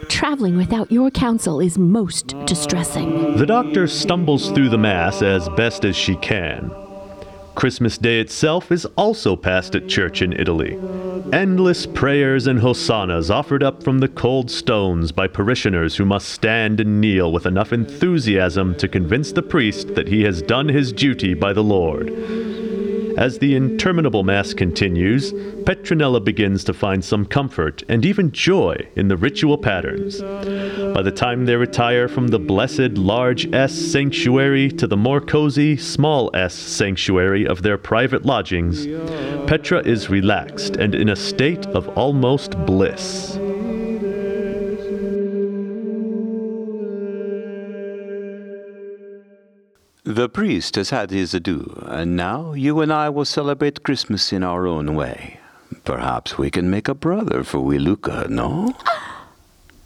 Traveling 0.08 0.56
without 0.56 0.90
your 0.90 1.10
counsel 1.10 1.60
is 1.60 1.78
most 1.78 2.34
distressing. 2.46 3.36
The 3.36 3.46
doctor 3.46 3.86
stumbles 3.86 4.50
through 4.50 4.70
the 4.70 4.78
Mass 4.78 5.22
as 5.22 5.48
best 5.50 5.84
as 5.84 5.96
she 5.96 6.16
can. 6.16 6.70
Christmas 7.54 7.98
Day 7.98 8.18
itself 8.20 8.72
is 8.72 8.84
also 8.96 9.36
passed 9.36 9.76
at 9.76 9.88
church 9.88 10.22
in 10.22 10.32
Italy. 10.32 10.78
Endless 11.32 11.86
prayers 11.86 12.46
and 12.46 12.58
hosannas 12.58 13.30
offered 13.30 13.62
up 13.62 13.82
from 13.82 14.00
the 14.00 14.08
cold 14.08 14.50
stones 14.50 15.12
by 15.12 15.28
parishioners 15.28 15.96
who 15.96 16.04
must 16.04 16.28
stand 16.28 16.80
and 16.80 17.00
kneel 17.00 17.32
with 17.32 17.46
enough 17.46 17.72
enthusiasm 17.72 18.74
to 18.76 18.88
convince 18.88 19.32
the 19.32 19.42
priest 19.42 19.94
that 19.94 20.08
he 20.08 20.22
has 20.22 20.42
done 20.42 20.68
his 20.68 20.92
duty 20.92 21.32
by 21.32 21.52
the 21.52 21.62
Lord. 21.62 22.63
As 23.16 23.38
the 23.38 23.54
interminable 23.54 24.24
Mass 24.24 24.54
continues, 24.54 25.32
Petronella 25.32 26.22
begins 26.22 26.64
to 26.64 26.74
find 26.74 27.04
some 27.04 27.24
comfort 27.24 27.82
and 27.88 28.04
even 28.04 28.32
joy 28.32 28.76
in 28.96 29.08
the 29.08 29.16
ritual 29.16 29.56
patterns. 29.56 30.20
By 30.20 31.02
the 31.02 31.12
time 31.14 31.44
they 31.44 31.56
retire 31.56 32.08
from 32.08 32.28
the 32.28 32.38
blessed 32.38 32.98
large 32.98 33.52
S 33.54 33.72
sanctuary 33.72 34.70
to 34.72 34.86
the 34.86 34.96
more 34.96 35.20
cozy 35.20 35.76
small 35.76 36.30
s 36.34 36.54
sanctuary 36.54 37.46
of 37.46 37.62
their 37.62 37.78
private 37.78 38.24
lodgings, 38.26 38.86
Petra 39.46 39.80
is 39.86 40.10
relaxed 40.10 40.76
and 40.76 40.94
in 40.94 41.08
a 41.08 41.16
state 41.16 41.66
of 41.66 41.88
almost 41.96 42.52
bliss. 42.66 43.38
The 50.04 50.28
priest 50.28 50.76
has 50.76 50.90
had 50.90 51.10
his 51.10 51.32
adieu, 51.32 51.82
and 51.86 52.14
now 52.14 52.52
you 52.52 52.80
and 52.80 52.92
I 52.92 53.08
will 53.08 53.24
celebrate 53.24 53.82
Christmas 53.82 54.32
in 54.32 54.42
our 54.42 54.66
own 54.66 54.94
way. 54.94 55.40
Perhaps 55.84 56.36
we 56.36 56.50
can 56.50 56.68
make 56.70 56.88
a 56.88 56.94
brother 56.94 57.42
for 57.42 57.60
wee 57.60 57.78
Luca, 57.78 58.26
no? 58.28 58.74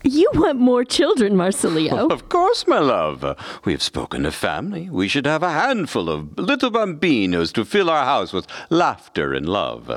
You 0.05 0.31
want 0.35 0.61
more 0.61 0.85
children, 0.85 1.37
Marsilio. 1.37 2.09
Of 2.13 2.29
course, 2.29 2.67
my 2.69 2.79
love. 2.79 3.37
We 3.65 3.73
have 3.73 3.83
spoken 3.83 4.25
of 4.27 4.35
family. 4.35 4.89
We 4.89 5.09
should 5.09 5.27
have 5.27 5.43
a 5.43 5.51
handful 5.51 6.09
of 6.09 6.39
little 6.39 6.71
bambinos 6.71 7.53
to 7.55 7.65
fill 7.65 7.91
our 7.91 8.05
house 8.05 8.33
with 8.33 8.47
laughter 8.71 9.35
and 9.35 9.49
love. 9.49 9.91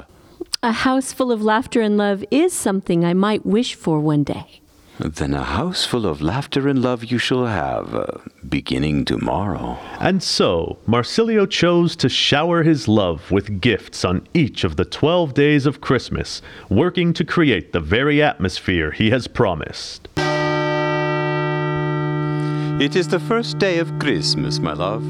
a 0.64 0.72
house 0.72 1.14
full 1.14 1.32
of 1.32 1.42
laughter 1.44 1.82
and 1.82 1.98
love 1.98 2.24
is 2.32 2.52
something 2.52 3.06
I 3.06 3.14
might 3.14 3.46
wish 3.46 3.76
for 3.76 4.00
one 4.00 4.24
day. 4.24 4.61
Then 5.04 5.34
a 5.34 5.42
house 5.44 5.84
full 5.84 6.06
of 6.06 6.22
laughter 6.22 6.68
and 6.68 6.80
love 6.80 7.04
you 7.06 7.18
shall 7.18 7.48
have, 7.48 7.96
uh, 7.96 8.06
beginning 8.48 9.06
tomorrow. 9.06 9.80
And 10.00 10.22
so, 10.22 10.78
Marsilio 10.86 11.48
chose 11.48 11.96
to 11.98 12.08
shower 12.08 12.62
his 12.62 12.88
love 12.88 13.32
with 13.32 13.62
gifts 13.62 14.06
on 14.06 14.28
each 14.36 14.64
of 14.64 14.76
the 14.76 14.86
12 14.86 15.34
days 15.34 15.66
of 15.66 15.82
Christmas, 15.82 16.44
working 16.70 17.14
to 17.14 17.26
create 17.26 17.74
the 17.74 17.80
very 17.80 18.22
atmosphere 18.22 18.92
he 18.92 19.10
has 19.10 19.28
promised. 19.28 20.08
It 22.80 22.96
is 22.96 23.08
the 23.08 23.20
first 23.20 23.58
day 23.58 23.80
of 23.80 23.98
Christmas, 23.98 24.60
my 24.60 24.74
love. 24.74 25.04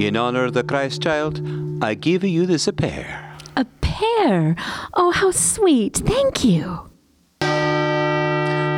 In 0.00 0.16
honor 0.16 0.44
of 0.46 0.54
the 0.54 0.64
Christ 0.64 1.02
child, 1.02 1.40
I 1.80 1.94
give 1.94 2.24
you 2.24 2.46
this 2.46 2.66
a 2.66 2.72
pair. 2.72 3.36
A 3.56 3.64
pear. 3.80 4.56
Oh, 4.94 5.12
how 5.12 5.30
sweet. 5.30 5.98
Thank 5.98 6.44
you. 6.44 6.90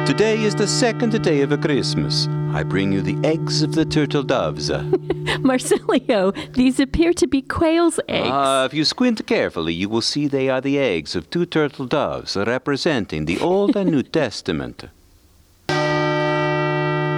Today 0.08 0.42
is 0.42 0.54
the 0.54 0.66
second 0.66 1.22
day 1.22 1.42
of 1.42 1.60
Christmas. 1.60 2.28
I 2.54 2.62
bring 2.62 2.92
you 2.92 3.02
the 3.02 3.18
eggs 3.28 3.60
of 3.62 3.74
the 3.74 3.84
turtle 3.84 4.22
doves. 4.22 4.70
Marsilio, 5.40 6.32
these 6.54 6.80
appear 6.80 7.12
to 7.12 7.26
be 7.26 7.42
quail's 7.42 8.00
eggs. 8.08 8.30
uh, 8.30 8.66
if 8.70 8.72
you 8.72 8.86
squint 8.86 9.26
carefully, 9.26 9.74
you 9.74 9.90
will 9.90 10.00
see 10.00 10.26
they 10.26 10.48
are 10.48 10.62
the 10.62 10.78
eggs 10.78 11.14
of 11.14 11.28
two 11.28 11.44
turtle 11.44 11.84
doves 11.84 12.38
representing 12.38 13.26
the 13.26 13.38
Old 13.38 13.76
and 13.76 13.90
New 13.90 14.02
Testament. 14.20 14.84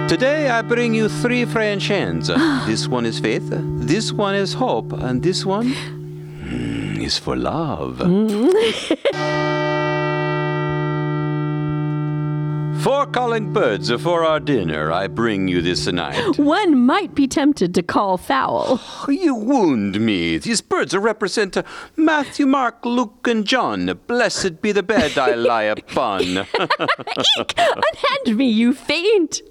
Today 0.09 0.49
I 0.49 0.61
bring 0.61 0.93
you 0.93 1.07
three 1.07 1.45
French 1.45 1.87
hens. 1.87 2.27
This 2.67 2.89
one 2.89 3.05
is 3.05 3.19
faith, 3.19 3.47
this 3.87 4.11
one 4.11 4.35
is 4.35 4.51
hope, 4.55 4.91
and 4.91 5.23
this 5.23 5.45
one 5.45 5.71
mm, 6.43 7.01
is 7.01 7.17
for 7.17 7.37
love. 7.37 8.01
Four 12.79 13.05
calling 13.05 13.53
birds 13.53 13.91
for 14.01 14.23
our 14.23 14.39
dinner 14.39 14.91
I 14.91 15.07
bring 15.07 15.47
you 15.47 15.61
this 15.61 15.85
night. 15.87 16.37
One 16.39 16.77
might 16.85 17.13
be 17.13 17.27
tempted 17.27 17.75
to 17.75 17.83
call 17.83 18.17
foul. 18.17 18.81
You 19.07 19.35
wound 19.35 19.99
me. 19.99 20.37
These 20.37 20.61
birds 20.61 20.95
represent 20.95 21.57
uh, 21.57 21.63
Matthew, 21.95 22.47
Mark, 22.47 22.85
Luke, 22.85 23.27
and 23.27 23.45
John. 23.45 23.99
Blessed 24.07 24.61
be 24.61 24.71
the 24.71 24.83
bed 24.83 25.17
I 25.17 25.35
lie 25.51 25.63
upon. 25.63 26.21
Eek! 27.39 27.53
Unhand 27.57 28.37
me, 28.37 28.49
you 28.49 28.73
fiend! 28.73 29.41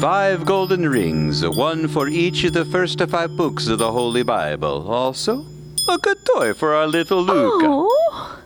five 0.00 0.44
golden 0.44 0.86
rings, 0.86 1.46
one 1.56 1.88
for 1.88 2.08
each 2.08 2.44
of 2.44 2.52
the 2.52 2.64
first 2.66 3.00
five 3.08 3.34
books 3.38 3.68
of 3.68 3.78
the 3.78 3.90
Holy 3.90 4.22
Bible. 4.22 4.86
Also, 4.90 5.46
a 5.88 5.96
good 5.96 6.18
toy 6.26 6.52
for 6.52 6.74
our 6.74 6.86
little 6.86 7.22
Luke. 7.22 7.62
Oh, 7.64 8.38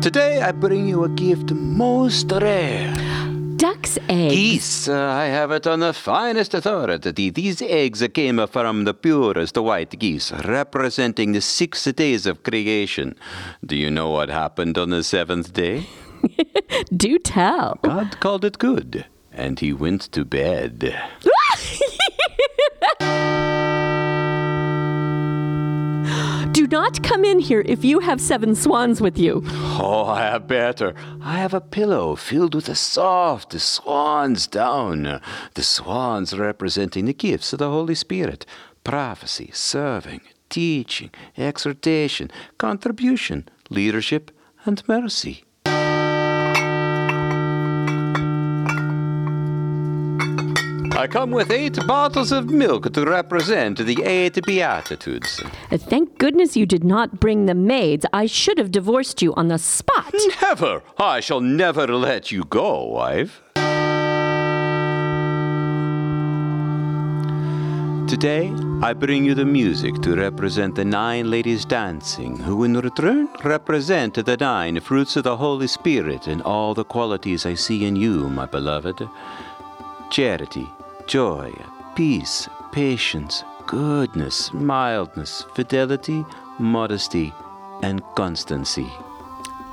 Today 0.00 0.40
I 0.40 0.52
bring 0.52 0.88
you 0.88 1.04
a 1.04 1.08
gift 1.10 1.52
most 1.52 2.32
rare. 2.32 2.94
duck's 3.56 3.98
eggs. 4.08 4.34
Geese, 4.34 4.88
uh, 4.88 4.94
I 4.98 5.26
have 5.26 5.50
it 5.50 5.66
on 5.66 5.80
the 5.80 5.92
finest 5.92 6.54
authority. 6.54 7.28
These 7.28 7.60
eggs 7.60 8.02
came 8.14 8.46
from 8.46 8.84
the 8.84 8.94
purest 8.94 9.58
white 9.58 9.98
geese, 9.98 10.32
representing 10.46 11.32
the 11.32 11.42
six 11.42 11.84
days 11.84 12.24
of 12.24 12.42
creation. 12.42 13.14
Do 13.64 13.76
you 13.76 13.90
know 13.90 14.08
what 14.08 14.30
happened 14.30 14.78
on 14.78 14.88
the 14.88 15.04
seventh 15.04 15.52
day? 15.52 15.86
Do 16.96 17.18
tell. 17.18 17.78
God 17.82 18.18
called 18.20 18.46
it 18.46 18.58
good, 18.58 19.04
and 19.30 19.60
he 19.60 19.74
went 19.74 20.10
to 20.12 20.24
bed. 20.24 20.98
Do 26.52 26.66
not 26.66 27.02
come 27.02 27.24
in 27.24 27.38
here 27.38 27.62
if 27.64 27.84
you 27.84 28.00
have 28.00 28.20
seven 28.20 28.54
swans 28.54 29.00
with 29.00 29.16
you. 29.16 29.42
Oh, 29.46 30.06
I 30.06 30.22
have 30.22 30.48
better. 30.48 30.94
I 31.22 31.34
have 31.38 31.54
a 31.54 31.60
pillow 31.60 32.16
filled 32.16 32.54
with 32.54 32.66
the 32.66 32.74
soft 32.74 33.58
swan's 33.60 34.46
down. 34.46 35.20
The 35.54 35.62
swans 35.62 36.36
representing 36.36 37.04
the 37.04 37.14
gifts 37.14 37.52
of 37.52 37.60
the 37.60 37.70
Holy 37.70 37.94
Spirit 37.94 38.46
prophecy, 38.82 39.50
serving, 39.52 40.22
teaching, 40.48 41.10
exhortation, 41.36 42.30
contribution, 42.58 43.48
leadership, 43.70 44.30
and 44.64 44.82
mercy. 44.88 45.44
I 50.92 51.06
come 51.06 51.30
with 51.30 51.50
eight 51.50 51.78
bottles 51.86 52.30
of 52.32 52.50
milk 52.50 52.92
to 52.92 53.04
represent 53.04 53.78
the 53.78 54.02
eight 54.02 54.44
Beatitudes. 54.44 55.42
Thank 55.70 56.18
goodness 56.18 56.56
you 56.56 56.66
did 56.66 56.84
not 56.84 57.20
bring 57.20 57.46
the 57.46 57.54
maids. 57.54 58.04
I 58.12 58.26
should 58.26 58.58
have 58.58 58.70
divorced 58.70 59.22
you 59.22 59.34
on 59.34 59.48
the 59.48 59.58
spot. 59.58 60.12
Never! 60.42 60.82
I 60.98 61.20
shall 61.20 61.40
never 61.40 61.86
let 61.86 62.30
you 62.30 62.44
go, 62.44 62.84
wife. 62.84 63.40
Today, 68.08 68.52
I 68.82 68.92
bring 68.92 69.24
you 69.24 69.34
the 69.34 69.44
music 69.44 69.94
to 70.02 70.16
represent 70.16 70.74
the 70.74 70.84
nine 70.84 71.30
ladies 71.30 71.64
dancing, 71.64 72.36
who 72.36 72.64
in 72.64 72.74
return 72.74 73.28
represent 73.44 74.14
the 74.14 74.36
nine 74.36 74.80
fruits 74.80 75.16
of 75.16 75.24
the 75.24 75.36
Holy 75.36 75.68
Spirit 75.68 76.26
and 76.26 76.42
all 76.42 76.74
the 76.74 76.84
qualities 76.84 77.46
I 77.46 77.54
see 77.54 77.84
in 77.86 77.94
you, 77.94 78.28
my 78.28 78.46
beloved 78.46 79.08
charity, 80.10 80.68
joy, 81.10 81.52
peace, 81.96 82.48
patience, 82.70 83.42
goodness, 83.66 84.52
mildness, 84.52 85.44
fidelity, 85.56 86.24
modesty, 86.60 87.32
and 87.82 88.00
constancy. 88.14 88.86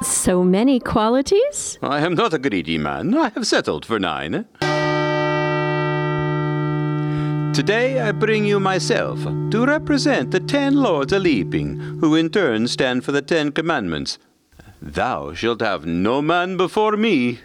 So 0.02 0.44
many 0.44 0.80
qualities? 0.80 1.78
I 1.84 2.00
am 2.00 2.16
not 2.16 2.34
a 2.34 2.40
greedy 2.40 2.80
man. 2.80 3.14
I 3.16 3.30
have 3.30 3.46
settled 3.46 3.86
for 3.86 4.00
nine. 4.00 4.46
Today 7.54 8.02
I 8.02 8.12
bring 8.14 8.44
you 8.44 8.60
myself 8.60 9.24
to 9.52 9.64
represent 9.64 10.32
the 10.32 10.40
ten 10.40 10.78
lords 10.78 11.14
a 11.14 11.20
leaping, 11.20 11.78
who 12.00 12.16
in 12.16 12.32
turn 12.32 12.68
stand 12.68 13.06
for 13.06 13.12
the 13.12 13.22
Ten 13.22 13.52
Commandments. 13.52 14.18
Thou 14.82 15.34
shalt 15.36 15.62
have 15.62 15.86
no 15.86 16.20
man 16.20 16.58
before 16.58 16.98
me. 16.98 17.42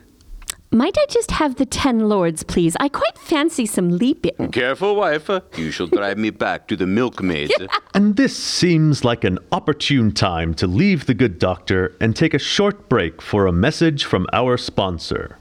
Might 0.74 0.96
I 0.96 1.04
just 1.10 1.32
have 1.32 1.56
the 1.56 1.66
ten 1.66 2.08
lords, 2.08 2.42
please? 2.42 2.78
I 2.80 2.88
quite 2.88 3.18
fancy 3.18 3.66
some 3.66 3.98
leaping. 3.98 4.50
Careful, 4.52 4.96
wife. 4.96 5.28
You 5.54 5.70
shall 5.70 5.86
drive 5.86 6.16
me 6.16 6.30
back 6.30 6.66
to 6.68 6.76
the 6.76 6.86
milkmaids. 6.86 7.52
And 7.94 8.16
this 8.16 8.34
seems 8.34 9.04
like 9.04 9.22
an 9.22 9.38
opportune 9.52 10.12
time 10.12 10.54
to 10.54 10.66
leave 10.66 11.04
the 11.04 11.12
good 11.12 11.38
doctor 11.38 11.94
and 12.00 12.16
take 12.16 12.32
a 12.32 12.38
short 12.38 12.88
break 12.88 13.20
for 13.20 13.46
a 13.46 13.52
message 13.52 14.06
from 14.06 14.26
our 14.32 14.56
sponsor. 14.56 15.36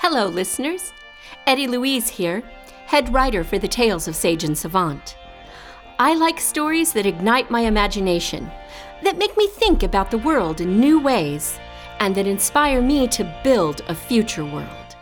Hello, 0.00 0.26
listeners. 0.26 0.92
Eddie 1.46 1.68
Louise 1.68 2.08
here, 2.08 2.42
head 2.86 3.14
writer 3.14 3.44
for 3.44 3.60
the 3.60 3.68
Tales 3.68 4.08
of 4.08 4.16
Sage 4.16 4.42
and 4.42 4.58
Savant. 4.58 5.16
I 6.00 6.14
like 6.14 6.40
stories 6.40 6.92
that 6.94 7.06
ignite 7.06 7.50
my 7.50 7.60
imagination, 7.60 8.50
that 9.02 9.18
make 9.18 9.36
me 9.36 9.46
think 9.46 9.82
about 9.82 10.10
the 10.10 10.18
world 10.18 10.60
in 10.60 10.80
new 10.80 10.98
ways, 10.98 11.58
and 12.00 12.14
that 12.14 12.26
inspire 12.26 12.80
me 12.82 13.06
to 13.08 13.40
build 13.42 13.82
a 13.88 13.94
future 13.94 14.44
world. 14.44 14.96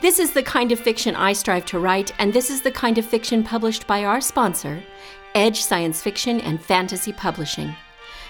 This 0.00 0.18
is 0.18 0.32
the 0.32 0.42
kind 0.42 0.70
of 0.72 0.78
fiction 0.78 1.16
I 1.16 1.32
strive 1.32 1.64
to 1.66 1.78
write, 1.78 2.12
and 2.18 2.32
this 2.32 2.50
is 2.50 2.62
the 2.62 2.70
kind 2.70 2.98
of 2.98 3.06
fiction 3.06 3.42
published 3.42 3.86
by 3.86 4.04
our 4.04 4.20
sponsor, 4.20 4.82
Edge 5.34 5.62
Science 5.62 6.02
Fiction 6.02 6.40
and 6.40 6.62
Fantasy 6.62 7.12
Publishing. 7.12 7.74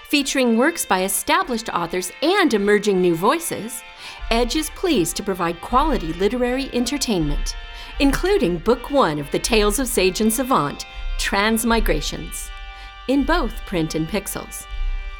Featuring 0.09 0.57
works 0.57 0.85
by 0.85 1.03
established 1.03 1.69
authors 1.69 2.11
and 2.21 2.53
emerging 2.53 3.01
new 3.01 3.15
voices, 3.15 3.81
Edge 4.31 4.55
is 4.55 4.69
pleased 4.71 5.15
to 5.17 5.23
provide 5.23 5.59
quality 5.61 6.13
literary 6.13 6.69
entertainment, 6.73 7.55
including 7.99 8.57
Book 8.59 8.91
One 8.91 9.19
of 9.19 9.29
the 9.31 9.39
Tales 9.39 9.79
of 9.79 9.87
Sage 9.87 10.21
and 10.21 10.31
Savant, 10.31 10.85
Transmigrations, 11.17 12.49
in 13.07 13.23
both 13.23 13.53
print 13.65 13.95
and 13.95 14.07
pixels. 14.07 14.65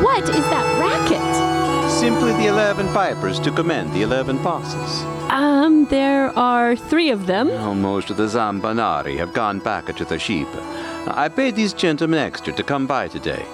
What 0.00 0.26
is 0.30 0.46
that 0.48 0.80
racket? 0.80 1.90
Simply 1.90 2.32
the 2.32 2.46
eleven 2.46 2.86
pipers 2.94 3.38
to 3.40 3.50
commend 3.50 3.92
the 3.92 4.00
eleven 4.00 4.38
apostles. 4.38 5.02
Um, 5.30 5.86
there 5.90 6.28
are 6.38 6.74
three 6.74 7.10
of 7.10 7.26
them. 7.26 7.48
Most 7.82 8.08
of 8.08 8.16
the 8.16 8.28
zampognari 8.28 9.18
have 9.18 9.34
gone 9.34 9.58
back 9.58 9.94
to 9.94 10.06
the 10.06 10.18
sheep. 10.18 10.48
I 11.06 11.28
paid 11.28 11.54
these 11.54 11.74
gentlemen 11.74 12.18
extra 12.18 12.54
to 12.54 12.62
come 12.62 12.86
by 12.86 13.08
today. 13.08 13.44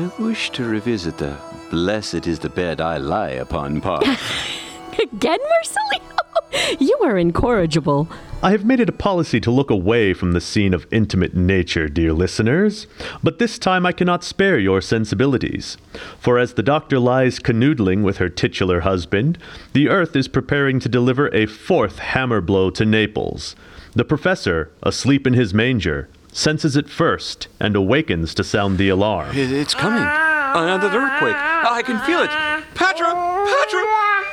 I 0.00 0.10
wish 0.18 0.48
to 0.52 0.64
revisit 0.64 1.18
the 1.18 1.36
blessed 1.68 2.26
is 2.26 2.38
the 2.38 2.48
bed 2.48 2.80
I 2.80 2.96
lie 2.96 3.32
upon 3.32 3.82
part. 3.82 4.02
Again, 4.98 5.38
Marsilio? 5.50 6.80
You 6.80 6.98
are 7.02 7.18
incorrigible. 7.18 8.08
I 8.42 8.52
have 8.52 8.64
made 8.64 8.80
it 8.80 8.88
a 8.88 8.92
policy 8.92 9.40
to 9.40 9.50
look 9.50 9.68
away 9.68 10.14
from 10.14 10.32
the 10.32 10.40
scene 10.40 10.72
of 10.72 10.86
intimate 10.90 11.34
nature, 11.34 11.86
dear 11.86 12.14
listeners, 12.14 12.86
but 13.22 13.38
this 13.38 13.58
time 13.58 13.84
I 13.84 13.92
cannot 13.92 14.24
spare 14.24 14.58
your 14.58 14.80
sensibilities. 14.80 15.76
For 16.18 16.38
as 16.38 16.54
the 16.54 16.62
doctor 16.62 16.98
lies 16.98 17.38
canoodling 17.38 18.02
with 18.02 18.16
her 18.16 18.30
titular 18.30 18.80
husband, 18.80 19.36
the 19.74 19.90
earth 19.90 20.16
is 20.16 20.28
preparing 20.28 20.80
to 20.80 20.88
deliver 20.88 21.28
a 21.34 21.44
fourth 21.44 21.98
hammer 21.98 22.40
blow 22.40 22.70
to 22.70 22.86
Naples. 22.86 23.54
The 23.92 24.06
professor, 24.06 24.70
asleep 24.82 25.26
in 25.26 25.34
his 25.34 25.52
manger, 25.52 26.08
senses 26.32 26.76
it 26.76 26.88
first 26.88 27.48
and 27.58 27.76
awakens 27.76 28.34
to 28.34 28.44
sound 28.44 28.78
the 28.78 28.88
alarm. 28.88 29.30
It's 29.36 29.74
coming. 29.74 30.02
Another 30.02 30.88
earthquake. 30.88 31.34
Ah, 31.36 31.74
I 31.74 31.82
can 31.82 31.98
feel 32.00 32.20
it. 32.20 32.30
Petra! 32.74 33.12
Petra! 33.14 33.84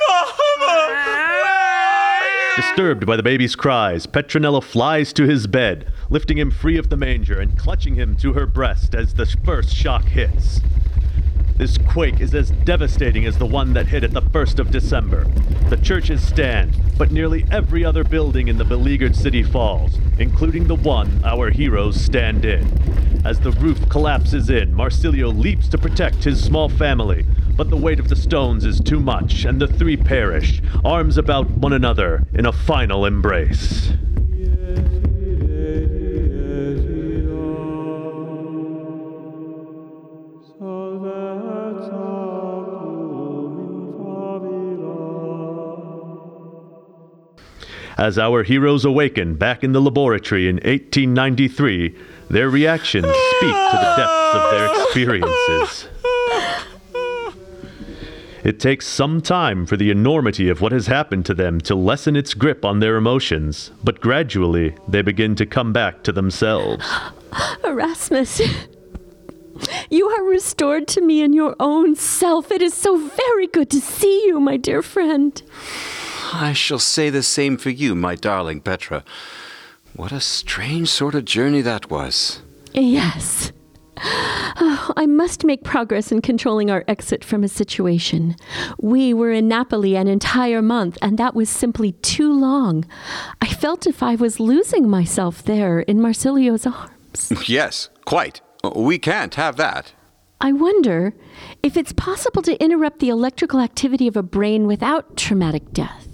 Mama! 0.08 0.78
Disturbed 2.56 3.06
by 3.06 3.16
the 3.16 3.24
baby's 3.24 3.56
cries, 3.56 4.08
Petronella 4.08 4.64
flies 4.64 5.14
to 5.14 5.28
his 5.28 5.46
bed, 5.46 5.94
lifting 6.10 6.38
him 6.38 6.50
free 6.50 6.78
of 6.78 6.90
the 6.90 6.98
manger 6.98 7.40
and 7.40 7.58
clutching 7.58 7.96
him 7.96 8.16
to 8.18 8.34
her 8.34 8.48
breast 8.48 8.96
as 8.96 9.14
the 9.14 9.26
first 9.46 9.76
shock 9.76 10.06
hits. 10.06 10.60
This 11.58 11.80
quake 11.80 12.22
is 12.22 12.36
as 12.36 12.52
devastating 12.52 13.26
as 13.26 13.40
the 13.40 13.46
one 13.48 13.74
that 13.74 13.88
hit 13.88 14.04
at 14.04 14.12
the 14.12 14.22
1st 14.22 14.60
of 14.60 14.70
December. 14.70 15.26
The 15.70 15.78
churches 15.78 16.22
stand, 16.22 16.80
but 17.00 17.12
nearly 17.12 17.46
every 17.50 17.84
other 17.84 18.04
building 18.04 18.48
in 18.48 18.60
the 18.60 18.64
beleaguered 18.64 19.16
city 19.16 19.42
falls, 19.42 19.98
including 20.20 20.68
the 20.68 20.76
one 20.76 21.20
our 21.24 21.50
heroes 21.50 22.00
stand 22.00 22.46
in. 22.46 22.68
As 23.26 23.40
the 23.40 23.52
roof 23.54 23.90
collapses 23.90 24.52
in, 24.52 24.72
Marsilio 24.76 25.30
leaps 25.30 25.68
to 25.70 25.80
protect 25.80 26.26
his 26.26 26.44
small 26.44 26.70
family, 26.70 27.26
but 27.56 27.72
the 27.72 27.76
weight 27.76 28.00
of 28.00 28.10
the 28.10 28.16
stones 28.16 28.64
is 28.64 28.80
too 28.80 29.00
much, 29.00 29.44
and 29.44 29.60
the 29.60 29.68
three 29.68 29.98
perish, 29.98 30.62
arms 30.86 31.18
about 31.18 31.50
one 31.50 31.74
another 31.74 32.28
in 32.36 32.46
a 32.46 32.54
final 32.54 33.04
embrace. 33.04 33.94
As 47.98 48.20
our 48.20 48.44
heroes 48.44 48.86
awaken 48.86 49.34
back 49.36 49.64
in 49.64 49.72
the 49.72 49.82
laboratory 49.82 50.48
in 50.48 50.58
1893, 50.58 51.96
their 52.30 52.48
reactions 52.48 53.08
speak 53.08 53.56
to 53.56 53.78
the 53.82 53.94
depths 53.98 54.36
of 54.36 54.52
their 54.52 54.84
experiences. 54.84 55.90
It 58.44 58.60
takes 58.60 58.86
some 58.86 59.20
time 59.20 59.66
for 59.66 59.78
the 59.78 59.90
enormity 59.90 60.48
of 60.48 60.62
what 60.62 60.72
has 60.74 60.86
happened 60.86 61.26
to 61.26 61.34
them 61.34 61.60
to 61.62 61.74
lessen 61.74 62.16
its 62.16 62.36
grip 62.36 62.64
on 62.64 62.80
their 62.80 62.98
emotions, 62.98 63.72
but 63.84 64.00
gradually 64.00 64.76
they 64.88 65.02
begin 65.02 65.36
to 65.36 65.46
come 65.48 65.74
back 65.74 66.04
to 66.04 66.12
themselves. 66.12 66.86
Erasmus, 67.64 68.42
you 69.90 70.08
are 70.08 70.24
restored 70.24 70.88
to 70.90 71.02
me 71.02 71.22
in 71.22 71.34
your 71.34 71.56
own 71.60 71.96
self. 71.96 72.52
It 72.52 72.62
is 72.62 72.76
so 72.76 72.96
very 72.96 73.48
good 73.48 73.72
to 73.72 73.82
see 73.82 74.28
you, 74.28 74.40
my 74.40 74.56
dear 74.56 74.84
friend. 74.84 75.42
I 76.34 76.54
shall 76.54 76.80
say 76.80 77.10
the 77.10 77.24
same 77.24 77.58
for 77.58 77.70
you, 77.70 77.96
my 77.96 78.16
darling 78.16 78.62
Petra. 78.62 79.04
What 79.96 80.12
a 80.12 80.20
strange 80.20 80.90
sort 80.90 81.16
of 81.16 81.26
journey 81.26 81.62
that 81.62 81.90
was. 81.90 82.42
Yes. 82.74 83.52
Oh, 84.60 84.94
I 84.96 85.06
must 85.06 85.44
make 85.44 85.64
progress 85.64 86.12
in 86.12 86.22
controlling 86.22 86.70
our 86.70 86.84
exit 86.88 87.24
from 87.24 87.44
a 87.44 87.48
situation. 87.48 88.36
We 88.80 89.14
were 89.14 89.32
in 89.32 89.48
Napoli 89.48 89.96
an 89.96 90.08
entire 90.08 90.62
month, 90.62 90.98
and 91.02 91.18
that 91.18 91.34
was 91.36 91.50
simply 91.50 91.94
too 91.94 92.32
long. 92.32 92.86
I 93.42 93.48
felt 93.48 93.88
if 93.88 94.04
I 94.04 94.16
was 94.16 94.40
losing 94.40 94.90
myself 94.90 95.44
there 95.44 95.80
in 95.80 96.02
Marsilio's 96.02 96.66
arms. 96.66 96.92
Yes, 97.48 97.90
quite. 98.06 98.42
We 98.76 99.00
can't 99.00 99.34
have 99.36 99.56
that. 99.58 99.94
I 100.40 100.52
wonder 100.52 101.16
if 101.64 101.76
it's 101.76 101.94
possible 101.94 102.44
to 102.44 102.62
interrupt 102.64 103.00
the 103.00 103.10
electrical 103.10 103.60
activity 103.60 104.08
of 104.08 104.16
a 104.16 104.22
brain 104.22 104.68
without 104.68 105.18
traumatic 105.18 105.74
death. 105.74 106.07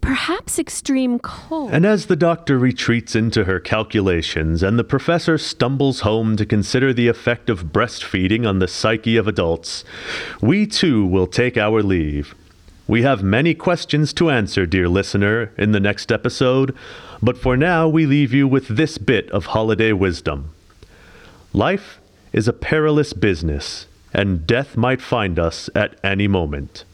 Perhaps 0.00 0.58
extreme 0.58 1.18
cold. 1.18 1.70
And 1.72 1.84
as 1.84 2.06
the 2.06 2.16
doctor 2.16 2.58
retreats 2.58 3.14
into 3.14 3.44
her 3.44 3.60
calculations 3.60 4.62
and 4.62 4.78
the 4.78 4.84
professor 4.84 5.38
stumbles 5.38 6.00
home 6.00 6.36
to 6.36 6.46
consider 6.46 6.92
the 6.92 7.08
effect 7.08 7.50
of 7.50 7.66
breastfeeding 7.66 8.48
on 8.48 8.58
the 8.58 8.68
psyche 8.68 9.16
of 9.16 9.28
adults, 9.28 9.84
we 10.40 10.66
too 10.66 11.04
will 11.04 11.26
take 11.26 11.56
our 11.56 11.82
leave. 11.82 12.34
We 12.86 13.02
have 13.02 13.22
many 13.22 13.54
questions 13.54 14.14
to 14.14 14.30
answer, 14.30 14.64
dear 14.64 14.88
listener, 14.88 15.52
in 15.58 15.72
the 15.72 15.80
next 15.80 16.10
episode, 16.10 16.74
but 17.22 17.36
for 17.36 17.56
now 17.56 17.86
we 17.86 18.06
leave 18.06 18.32
you 18.32 18.48
with 18.48 18.68
this 18.68 18.96
bit 18.96 19.30
of 19.30 19.46
holiday 19.46 19.92
wisdom. 19.92 20.52
Life 21.52 22.00
is 22.32 22.48
a 22.48 22.52
perilous 22.52 23.12
business, 23.12 23.86
and 24.14 24.46
death 24.46 24.76
might 24.76 25.02
find 25.02 25.38
us 25.38 25.68
at 25.74 25.98
any 26.02 26.28
moment. 26.28 26.84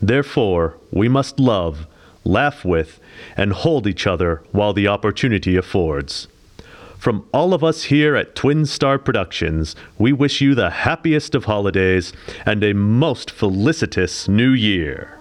Therefore, 0.00 0.76
we 0.90 1.08
must 1.08 1.38
love 1.38 1.86
laugh 2.26 2.64
with, 2.64 3.00
and 3.36 3.52
hold 3.52 3.86
each 3.86 4.06
other 4.06 4.42
while 4.52 4.72
the 4.72 4.88
opportunity 4.88 5.56
affords. 5.56 6.28
From 6.98 7.26
all 7.32 7.54
of 7.54 7.62
us 7.62 7.84
here 7.84 8.16
at 8.16 8.34
Twin 8.34 8.66
Star 8.66 8.98
Productions, 8.98 9.76
we 9.98 10.12
wish 10.12 10.40
you 10.40 10.54
the 10.54 10.70
happiest 10.70 11.34
of 11.34 11.44
holidays 11.44 12.12
and 12.44 12.64
a 12.64 12.74
most 12.74 13.30
felicitous 13.30 14.28
new 14.28 14.50
year. 14.50 15.16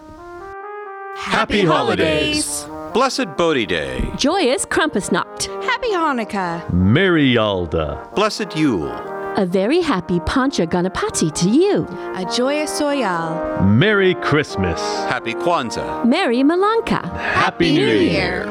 Happy 1.16 1.64
holidays. 1.64 2.66
Blessed 2.94 3.36
Bodhi 3.38 3.66
Day. 3.66 4.02
Joyous 4.18 4.66
Krampusnacht. 4.66 5.46
Happy 5.64 5.90
Hanukkah. 5.90 6.72
Merry 6.74 7.34
Yalda. 7.34 8.14
Blessed 8.16 8.56
Yule. 8.56 9.15
A 9.38 9.46
very 9.46 9.82
happy 9.82 10.22
Pancha 10.22 10.66
Ganapati 10.66 11.30
to 11.36 11.50
you. 11.50 11.86
A 12.16 12.26
joyous 12.34 12.80
Soyal. 12.80 13.70
Merry 13.70 14.16
Christmas. 14.16 14.80
Happy 15.10 15.34
Kwanzaa. 15.34 16.06
Merry 16.06 16.38
Malanka. 16.38 17.04
Happy 17.18 17.74
New 17.74 17.86
Year. 17.86 18.46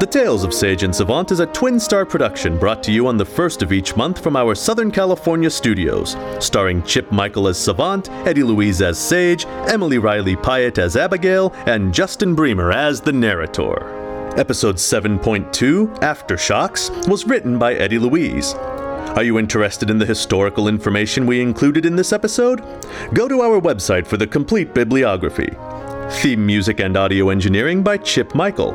The 0.00 0.06
Tales 0.10 0.44
of 0.44 0.52
Sage 0.52 0.82
and 0.82 0.94
Savant 0.94 1.32
is 1.32 1.40
a 1.40 1.46
Twin 1.46 1.80
Star 1.80 2.04
production 2.04 2.58
brought 2.58 2.82
to 2.82 2.92
you 2.92 3.06
on 3.06 3.16
the 3.16 3.24
first 3.24 3.62
of 3.62 3.72
each 3.72 3.96
month 3.96 4.22
from 4.22 4.36
our 4.36 4.54
Southern 4.54 4.90
California 4.90 5.48
studios, 5.48 6.16
starring 6.40 6.82
Chip 6.82 7.10
Michael 7.10 7.48
as 7.48 7.56
Savant, 7.56 8.10
Eddie 8.26 8.42
Louise 8.42 8.82
as 8.82 8.98
Sage, 8.98 9.46
Emily 9.66 9.96
Riley 9.96 10.36
Pyatt 10.36 10.76
as 10.76 10.94
Abigail, 10.94 11.54
and 11.64 11.94
Justin 11.94 12.34
Bremer 12.34 12.70
as 12.70 13.00
the 13.00 13.12
narrator. 13.12 14.03
Episode 14.36 14.76
7.2, 14.76 16.00
Aftershocks, 16.00 17.08
was 17.08 17.24
written 17.24 17.56
by 17.56 17.74
Eddie 17.74 18.00
Louise. 18.00 18.52
Are 18.54 19.22
you 19.22 19.38
interested 19.38 19.90
in 19.90 19.98
the 19.98 20.06
historical 20.06 20.66
information 20.66 21.24
we 21.24 21.40
included 21.40 21.86
in 21.86 21.94
this 21.94 22.12
episode? 22.12 22.60
Go 23.12 23.28
to 23.28 23.42
our 23.42 23.60
website 23.60 24.08
for 24.08 24.16
the 24.16 24.26
complete 24.26 24.74
bibliography. 24.74 25.54
Theme 26.20 26.44
music 26.44 26.80
and 26.80 26.96
audio 26.96 27.30
engineering 27.30 27.84
by 27.84 27.96
Chip 27.96 28.34
Michael. 28.34 28.72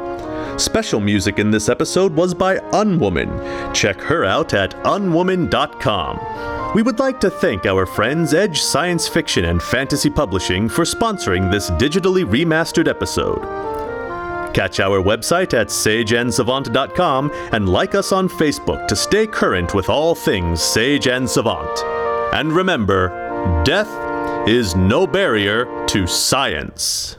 Special 0.58 1.02
music 1.02 1.40
in 1.40 1.52
this 1.52 1.68
episode 1.68 2.16
was 2.16 2.34
by 2.34 2.60
Unwoman. 2.72 3.74
Check 3.74 4.00
her 4.00 4.24
out 4.24 4.54
at 4.54 4.72
unwoman.com. 4.86 6.74
We 6.74 6.84
would 6.84 7.00
like 7.00 7.20
to 7.20 7.30
thank 7.30 7.66
our 7.66 7.86
friends 7.86 8.34
Edge 8.34 8.62
Science 8.62 9.10
Fiction 9.10 9.44
and 9.44 9.62
Fantasy 9.62 10.10
Publishing 10.10 10.70
for 10.70 10.86
sponsoring 10.86 11.52
this 11.52 11.70
digitally 11.72 12.24
remastered 12.24 12.88
episode. 12.88 13.79
Catch 14.54 14.80
our 14.80 15.02
website 15.02 15.54
at 15.54 15.68
sageandsavant.com 15.68 17.32
and 17.52 17.70
like 17.70 17.96
us 17.96 18.12
on 18.12 18.28
Facebook 18.28 18.88
to 18.88 18.96
stay 18.96 19.28
current 19.28 19.74
with 19.74 19.90
all 19.90 20.16
things 20.16 20.62
Sage 20.62 21.08
and 21.08 21.30
Savant. 21.30 21.80
And 22.34 22.52
remember, 22.52 23.10
death 23.64 23.90
is 24.48 24.76
no 24.76 25.06
barrier 25.06 25.86
to 25.88 26.08
science. 26.08 27.19